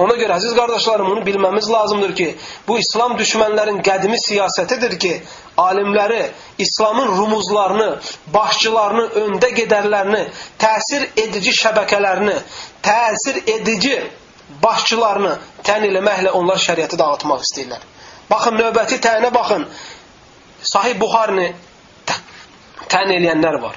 Ona 0.00 0.16
görə 0.16 0.38
əziz 0.38 0.54
qardaşlarım, 0.56 1.10
bunu 1.10 1.24
bilməmiz 1.26 1.68
lazımdır 1.70 2.14
ki, 2.16 2.28
bu 2.68 2.78
İslam 2.80 3.16
düşmənlərin 3.18 3.82
qədimi 3.84 4.16
siyasətidir 4.22 4.96
ki, 5.02 5.12
alimləri, 5.60 6.22
İslamın 6.58 7.12
rumuzlarını, 7.18 7.88
başçılarını, 8.34 9.06
öndə 9.24 9.52
gedərlərini, 9.58 10.22
təsir 10.62 11.06
edici 11.24 11.52
şəbəkələrini, 11.60 12.36
təsir 12.86 13.42
edici 13.58 13.96
başçılarını 14.62 15.36
tən 15.66 15.88
eləməklə 15.90 16.32
onlar 16.40 16.60
şəriəti 16.64 16.98
dağıtmaq 17.00 17.44
istəyirlər. 17.46 17.84
Baxın, 18.30 18.56
növbəti 18.62 19.00
təyinə 19.04 19.34
baxın. 19.34 19.66
Sahih 20.72 20.96
Buxarini 21.00 21.52
tən 22.90 23.12
eləyənlər 23.16 23.60
var. 23.62 23.76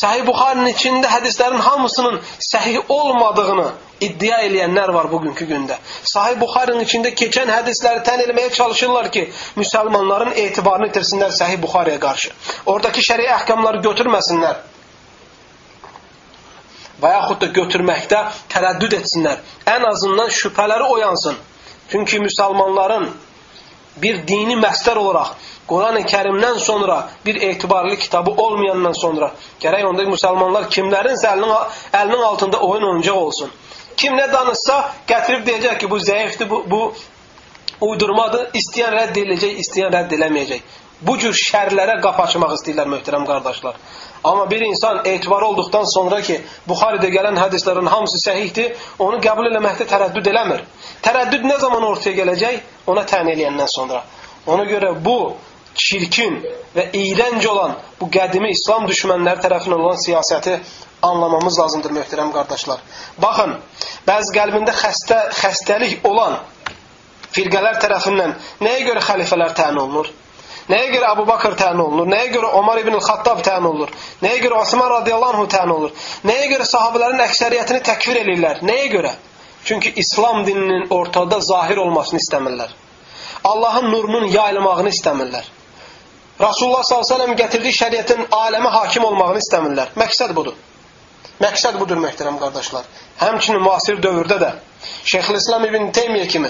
Sahih 0.00 0.24
Buxarinin 0.26 0.72
içində 0.72 1.10
hədislərin 1.10 1.62
hamısının 1.62 2.20
səhih 2.48 2.90
olmadığını 2.92 3.66
iddia 4.06 4.38
eləyənlər 4.46 4.92
var 4.94 5.10
bugünkü 5.12 5.46
gündə. 5.50 5.78
Sahih 6.12 6.38
Buxarinin 6.40 6.84
içində 6.84 7.12
keçən 7.20 7.50
hədisləri 7.52 8.04
tən 8.06 8.22
eləməyə 8.26 8.52
çalışırlar 8.58 9.10
ki, 9.12 9.26
müsəlmanların 9.60 10.32
etibarını 10.44 10.90
itirsinlər 10.92 11.34
Sahih 11.40 11.60
Buxariyə 11.62 12.00
qarşı. 12.00 12.32
Oradakı 12.66 13.04
şəri 13.08 13.28
əhkamları 13.38 13.82
götürməsinlər. 13.88 14.64
Və 17.02 17.12
yaxud 17.12 17.42
da 17.42 17.52
götürməkdə 17.60 18.22
tərəddüd 18.52 18.96
etsinlər. 19.00 19.42
Ən 19.68 19.84
azından 19.90 20.32
şübhələri 20.32 20.88
oyansın. 20.96 21.36
Çünki 21.90 22.18
müsəlmanların 22.18 23.10
bir 24.02 24.22
dini 24.28 24.56
məstər 24.60 24.98
olaraq 25.00 25.34
Quran-ı 25.68 26.00
Kərimdən 26.06 26.58
sonra 26.58 27.08
bir 27.26 27.40
etibarlı 27.42 27.96
kitabı 27.96 28.30
olmayandan 28.30 28.92
sonra 28.92 29.32
gərək 29.62 29.84
onda 29.88 30.06
müsəlmanlar 30.06 30.68
kimlərinsə 30.70 31.32
əlinin, 31.32 31.78
əlinin 31.92 32.22
altında 32.28 32.60
oyun 32.60 32.86
oynayacaq 32.90 33.16
olsun. 33.16 33.50
Kim 33.96 34.14
nə 34.14 34.28
danışsa 34.32 34.76
gətirib 35.08 35.46
deyəcək 35.46 35.78
ki, 35.80 35.90
bu 35.90 35.98
zəifdir, 35.98 36.50
bu, 36.50 36.62
bu 36.70 36.80
uydurmadır, 37.88 38.50
istəyən 38.60 38.94
rədd 38.94 39.16
ediləcək, 39.16 39.62
istəyən 39.64 39.94
rədd 39.94 40.14
eləməyəcək. 40.18 40.74
Bu 41.06 41.16
cür 41.20 41.34
şərlərə 41.36 41.98
qapı 42.04 42.22
açmaq 42.28 42.54
istəyirlər 42.56 42.92
möhtərəm 42.92 43.26
qardaşlar. 43.28 43.80
Amma 44.24 44.50
bir 44.50 44.60
insan 44.60 45.02
etibar 45.04 45.42
olduqdan 45.42 45.84
sonra 45.94 46.20
ki, 46.20 46.40
Buxaridə 46.68 47.10
gələn 47.12 47.38
hədislərin 47.40 47.88
hamısı 47.90 48.20
səhihdir, 48.24 48.72
onu 48.98 49.20
qəbul 49.22 49.50
eləməkdə 49.50 49.86
tərəddüd 49.90 50.30
eləmir. 50.32 50.64
Tərəddüd 51.02 51.44
nə 51.46 51.58
zaman 51.60 51.84
ortaya 51.90 52.16
gələcək? 52.22 52.58
Ona 52.86 53.04
tən 53.06 53.30
eləyəndən 53.34 53.70
sonra. 53.74 54.02
Ona 54.46 54.64
görə 54.70 54.94
bu 55.04 55.36
çirkin 55.76 56.40
və 56.76 56.88
iyrənc 56.96 57.46
olan 57.48 57.76
bu 58.00 58.08
qədimi 58.12 58.50
İslam 58.54 58.86
düşmənləri 58.88 59.42
tərəfindən 59.44 59.80
olan 59.84 60.00
siyasəti 60.00 60.58
anlamamız 61.02 61.58
lazımdır 61.60 61.94
möhtərəm 62.00 62.32
qardaşlar. 62.34 62.80
Baxın, 63.22 63.56
bəzi 64.08 64.34
qəlbində 64.36 64.74
xəstə, 64.76 65.18
xəstəlik 65.40 66.06
olan 66.08 66.38
firqələr 67.36 67.80
tərəfindən 67.82 68.36
nəyə 68.64 68.86
görə 68.88 69.04
xəlifələr 69.10 69.56
təyin 69.58 69.82
olunur? 69.82 70.08
Nəyə 70.66 70.86
görə 70.90 71.10
Əbu 71.14 71.24
Bakır 71.28 71.54
təyin 71.60 71.78
olunur? 71.78 72.08
Nəyə 72.10 72.30
görə 72.32 72.48
Omar 72.58 72.80
ibn 72.80 72.96
Xattab 72.98 73.42
təyin 73.46 73.68
olunur? 73.68 73.92
Nəyə 74.22 74.40
görə 74.42 74.60
Osman 74.64 74.88
radiyallahu 74.90 75.44
anh 75.44 75.50
təyin 75.52 75.74
olunur? 75.74 76.06
Nəyə 76.26 76.48
görə 76.52 76.66
sahabələrin 76.66 77.22
əksəriyyətini 77.26 77.82
təkfir 77.86 78.18
edirlər? 78.24 78.62
Nəyə 78.66 78.88
görə? 78.96 79.12
Çünki 79.66 79.92
İslam 80.02 80.46
dininin 80.46 80.88
ortada 80.90 81.40
zahir 81.40 81.76
olmasını 81.82 82.18
istəmirlər. 82.22 82.74
Allahın 83.44 83.90
nurunun 83.92 84.26
yayılmağını 84.28 84.90
istəmirlər. 84.94 85.46
Rasulullah 86.40 86.82
s.ə.v 86.84 87.34
gətirdiyi 87.38 87.74
şəriətin 87.78 88.26
aləmə 88.34 88.70
hakim 88.74 89.06
olmağını 89.08 89.42
istəmirlər. 89.44 89.94
Məqsəd 90.02 90.34
budur. 90.34 90.58
Məqsəd 91.36 91.76
budur 91.76 91.98
möhtərəm 92.00 92.38
qardaşlar. 92.40 92.86
Həmçinin 93.20 93.60
müasir 93.60 93.98
dövrdə 94.00 94.38
də 94.40 94.50
Şeyxülislam 95.04 95.64
İbn 95.66 95.90
Teymiyyə 95.96 96.28
kimi 96.32 96.48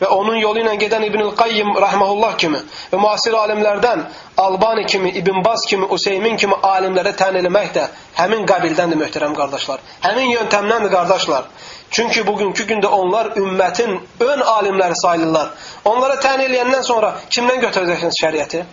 və 0.00 0.10
onun 0.14 0.36
yolu 0.38 0.62
ilə 0.62 0.76
gedən 0.78 1.06
İbnül 1.08 1.32
Qayyim 1.40 1.72
rahmehullah 1.82 2.36
kimi 2.38 2.60
və 2.92 3.00
müasir 3.02 3.34
alimlərdən 3.34 4.04
Albani 4.38 4.86
kimi, 4.86 5.10
İbn 5.20 5.42
Baz 5.44 5.66
kimi, 5.66 5.86
Useymin 5.96 6.36
kimi 6.36 6.54
alimlərə 6.70 7.16
tən 7.18 7.40
eləmək 7.42 7.72
də 7.74 7.88
həmin 8.20 8.46
qabildəndir 8.46 9.02
möhtərəm 9.02 9.34
qardaşlar. 9.40 9.82
Həmin 10.06 10.30
yöntəmdəndir 10.36 10.94
qardaşlar. 10.94 11.48
Çünki 11.90 12.26
bugünkü 12.26 12.66
gündə 12.72 12.86
onlar 12.86 13.32
ümmətin 13.42 14.00
ön 14.20 14.40
alimləri 14.54 15.02
sayılırlar. 15.02 15.50
Onlara 15.84 16.20
tən 16.22 16.44
eləyəndən 16.46 16.84
sonra 16.92 17.16
kimdən 17.30 17.64
götürəcəksiniz 17.66 18.22
şəriəti? 18.22 18.66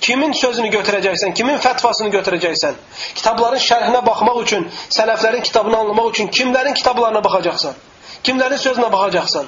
Kimin 0.00 0.32
sözünü 0.32 0.70
götürəcəksən, 0.74 1.34
kimin 1.38 1.60
fətvasını 1.62 2.10
götürəcəksən? 2.14 2.78
Kitabların 3.18 3.62
şərhinə 3.62 4.00
baxmaq 4.06 4.40
üçün, 4.42 4.66
sələflərin 4.96 5.44
kitabını 5.46 5.78
anlamaq 5.82 6.10
üçün 6.14 6.30
kimlərin 6.38 6.74
kitablarına 6.74 7.22
baxacaqsan? 7.24 7.76
Kimlərin 8.24 8.58
sözünə 8.60 8.88
baxacaqsan? 8.92 9.46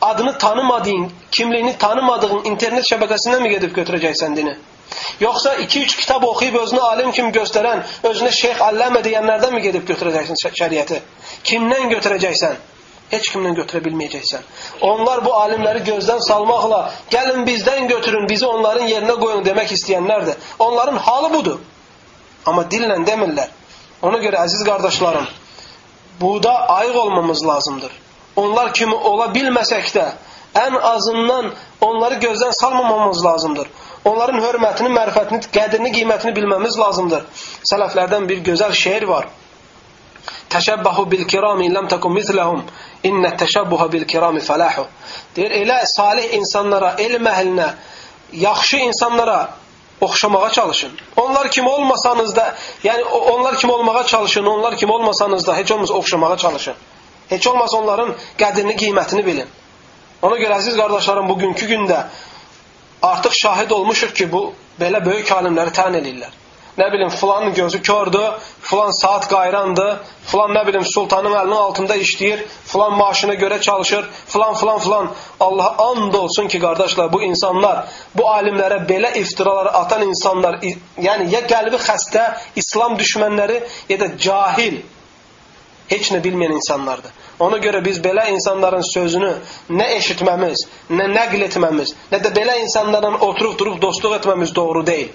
Adını 0.00 0.38
tanımadığın, 0.38 1.10
kimliyini 1.30 1.78
tanımadığın 1.78 2.44
internet 2.52 2.86
şəbəkəsindən 2.92 3.42
mi 3.42 3.50
gedib 3.56 3.74
götürəcəksən 3.78 4.36
dini? 4.36 4.54
Yoxsa 5.20 5.54
2-3 5.54 5.96
kitab 6.00 6.22
oxuyub 6.22 6.54
özünü 6.60 6.80
alim 6.80 7.12
kimi 7.12 7.32
göstərən, 7.34 7.82
özünə 8.10 8.30
şeyx 8.32 8.62
alləmə 8.68 9.02
deyənlərdən 9.04 9.54
mi 9.54 9.62
gedib 9.64 9.88
götürəcəksən 9.90 10.54
şəriəti? 10.60 11.00
Kimdən 11.50 11.90
götürəcəksən? 11.96 12.56
Heç 13.10 13.28
kimdən 13.32 13.54
götürə 13.58 13.82
bilməyəcəksən. 13.84 14.46
Onlar 14.80 15.24
bu 15.24 15.34
alimləri 15.36 15.84
gözdən 15.86 16.22
salmaqla, 16.24 16.80
gəlin 17.10 17.44
bizdən 17.46 17.88
götürün, 17.88 18.28
bizi 18.28 18.46
onların 18.46 18.88
yerinə 18.88 19.18
qoyun 19.20 19.44
demək 19.44 19.74
istəyənlərdir. 19.76 20.40
Onların 20.58 20.96
halı 20.96 21.32
budur. 21.34 21.60
Amma 22.46 22.64
dillə 22.70 22.96
demirlər. 23.06 23.52
Ona 24.02 24.18
görə 24.20 24.42
əziz 24.44 24.64
qardaşlarım, 24.66 25.26
buda 26.20 26.54
ayıq 26.78 26.96
olmamız 26.96 27.46
lazımdır. 27.46 27.92
Onlar 28.36 28.72
kimi 28.74 28.94
ola 28.94 29.26
bilməsək 29.36 29.92
də, 29.94 30.08
ən 30.54 30.76
azından 30.80 31.52
onları 31.80 32.14
gözdən 32.14 32.52
salmamamız 32.60 33.24
lazımdır. 33.24 33.68
Onların 34.04 34.40
hörmətini, 34.42 34.90
mərifətini, 34.92 35.48
qədrini, 35.54 35.92
qiymətini 35.94 36.34
bilməmiz 36.36 36.76
lazımdır. 36.78 37.24
Sələflərdən 37.70 38.28
bir 38.28 38.42
gözəl 38.50 38.72
şeir 38.72 39.08
var. 39.08 39.28
Təşəbbəhu 40.50 41.10
bil 41.10 41.24
kirami 41.26 41.72
lam 41.74 41.88
takum 41.88 42.14
mislahum 42.14 42.62
inna 43.02 43.34
təşəbbuha 43.42 43.90
bil 43.92 44.04
kirami 44.04 44.40
falahu. 44.40 44.86
Deyir 45.36 45.50
elə 45.62 45.80
salih 45.96 46.34
insanlara, 46.38 46.94
elm 46.98 47.26
əhlinə, 47.26 47.68
yaxşı 48.32 48.76
insanlara 48.76 49.38
oxşamağa 50.00 50.50
çalışın. 50.50 50.92
Onlar 51.16 51.50
kim 51.50 51.66
olmasanız 51.66 52.36
da, 52.36 52.54
yəni 52.84 53.02
onlar 53.04 53.56
kim 53.56 53.70
olmağa 53.70 54.06
çalışın, 54.06 54.46
onlar 54.46 54.76
kim 54.76 54.90
olmasanız 54.90 55.46
da 55.46 55.56
heç 55.56 55.70
olmasa 55.70 55.94
oxşamağa 55.94 56.36
çalışın. 56.36 56.74
Heç 57.28 57.46
olmasa 57.46 57.76
onların 57.76 58.14
qədrini, 58.38 58.76
qiymətini 58.76 59.26
bilin. 59.26 59.48
Ona 60.22 60.36
görə 60.36 60.60
əziz 60.60 60.76
qardaşlarım, 60.76 61.28
bugünkü 61.28 61.66
gündə 61.66 62.04
artıq 63.02 63.32
şahid 63.42 63.70
olmuşuq 63.70 64.14
ki, 64.14 64.32
bu 64.32 64.52
belə 64.80 65.04
böyük 65.04 65.32
alimləri 65.32 65.72
tən 65.76 66.00
eləyirlər 66.00 66.43
nə 66.78 66.92
bilim 66.92 67.08
filanın 67.08 67.54
gözü 67.54 67.82
kördür, 67.82 68.30
filan 68.60 68.90
saat 68.90 69.28
qayrandır, 69.28 69.96
filan 70.26 70.54
nə 70.56 70.66
bilim 70.66 70.84
sultanın 70.84 71.32
əlinin 71.32 71.56
altında 71.56 71.96
işləyir, 71.96 72.44
filan 72.66 72.96
maaşına 72.98 73.34
görə 73.34 73.60
çalışır, 73.60 74.08
filan 74.26 74.54
filan 74.54 74.78
filan. 74.78 75.10
Allah 75.40 75.74
and 75.78 76.14
olsun 76.14 76.48
ki, 76.48 76.60
qardaşlar, 76.60 77.12
bu 77.12 77.22
insanlar, 77.22 77.84
bu 78.14 78.22
alimlərə 78.22 78.82
belə 78.88 79.14
iftiraları 79.18 79.70
atan 79.70 80.02
insanlar, 80.08 80.58
yəni 80.98 81.30
ya 81.34 81.44
qəlbi 81.46 81.78
xəstə, 81.88 82.26
İslam 82.56 82.98
düşmənləri, 82.98 83.62
ya 83.88 84.00
da 84.00 84.18
cahil, 84.18 84.80
heç 85.88 86.10
nə 86.12 86.22
bilməyən 86.24 86.56
insanlardır. 86.58 87.12
Ona 87.44 87.58
görə 87.58 87.84
biz 87.84 87.98
belə 88.02 88.28
insanların 88.30 88.82
sözünü 88.86 89.32
nə 89.70 89.88
eşitməmiz, 89.98 90.66
nə 90.90 91.08
nəql 91.10 91.42
etməmiz, 91.48 91.94
nə 92.12 92.20
də 92.22 92.30
belə 92.36 92.60
insanlarla 92.62 93.18
oturub 93.26 93.58
durub 93.58 93.82
dostluq 93.82 94.14
etməmiz 94.20 94.54
doğru 94.54 94.86
deyil. 94.86 95.12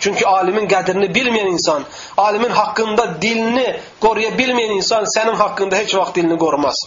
Çünki 0.00 0.26
alimin 0.26 0.68
qədrini 0.68 1.10
bilməyən 1.12 1.52
insan, 1.52 1.84
alimin 2.16 2.50
haqqında 2.56 3.06
dilini 3.22 3.68
qoruya 4.00 4.30
bilməyən 4.38 4.76
insan 4.78 5.04
sənin 5.16 5.36
haqqında 5.42 5.76
heç 5.76 5.94
vaxt 5.94 6.16
dilini 6.16 6.38
qorumaz. 6.38 6.80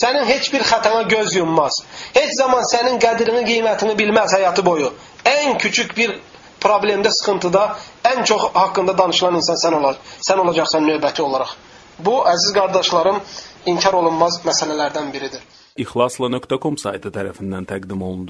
Sənin 0.00 0.24
heç 0.28 0.52
bir 0.52 0.60
xətana 0.70 1.08
göz 1.08 1.36
yummaz. 1.36 1.80
Heç 2.14 2.34
zaman 2.38 2.64
sənin 2.72 3.00
qədrini, 3.02 3.42
qiymətini 3.50 3.96
bilməz 3.98 4.36
həyatı 4.38 4.64
boyu. 4.66 4.92
Ən 5.24 5.58
küçük 5.58 5.96
bir 5.96 6.18
problemdə, 6.60 7.10
sıxıntıda 7.18 7.64
ən 8.12 8.24
çox 8.24 8.50
haqqında 8.54 8.98
danışılan 8.98 9.40
insan 9.40 9.60
sən 9.64 9.78
olacaq. 9.80 10.00
Sən 10.28 10.42
olacaqsan 10.44 10.88
növbəti 10.90 11.22
olaraq. 11.22 11.56
Bu 11.98 12.16
əziz 12.32 12.52
qardaşlarım 12.58 13.20
inkar 13.72 13.94
olunmaz 13.94 14.42
məsələlərdən 14.44 15.12
biridir. 15.12 15.40
İxlasla.com 15.76 16.76
saytı 16.80 17.12
tərəfindən 17.12 17.66
təqdim 17.72 18.02
olundu. 18.02 18.24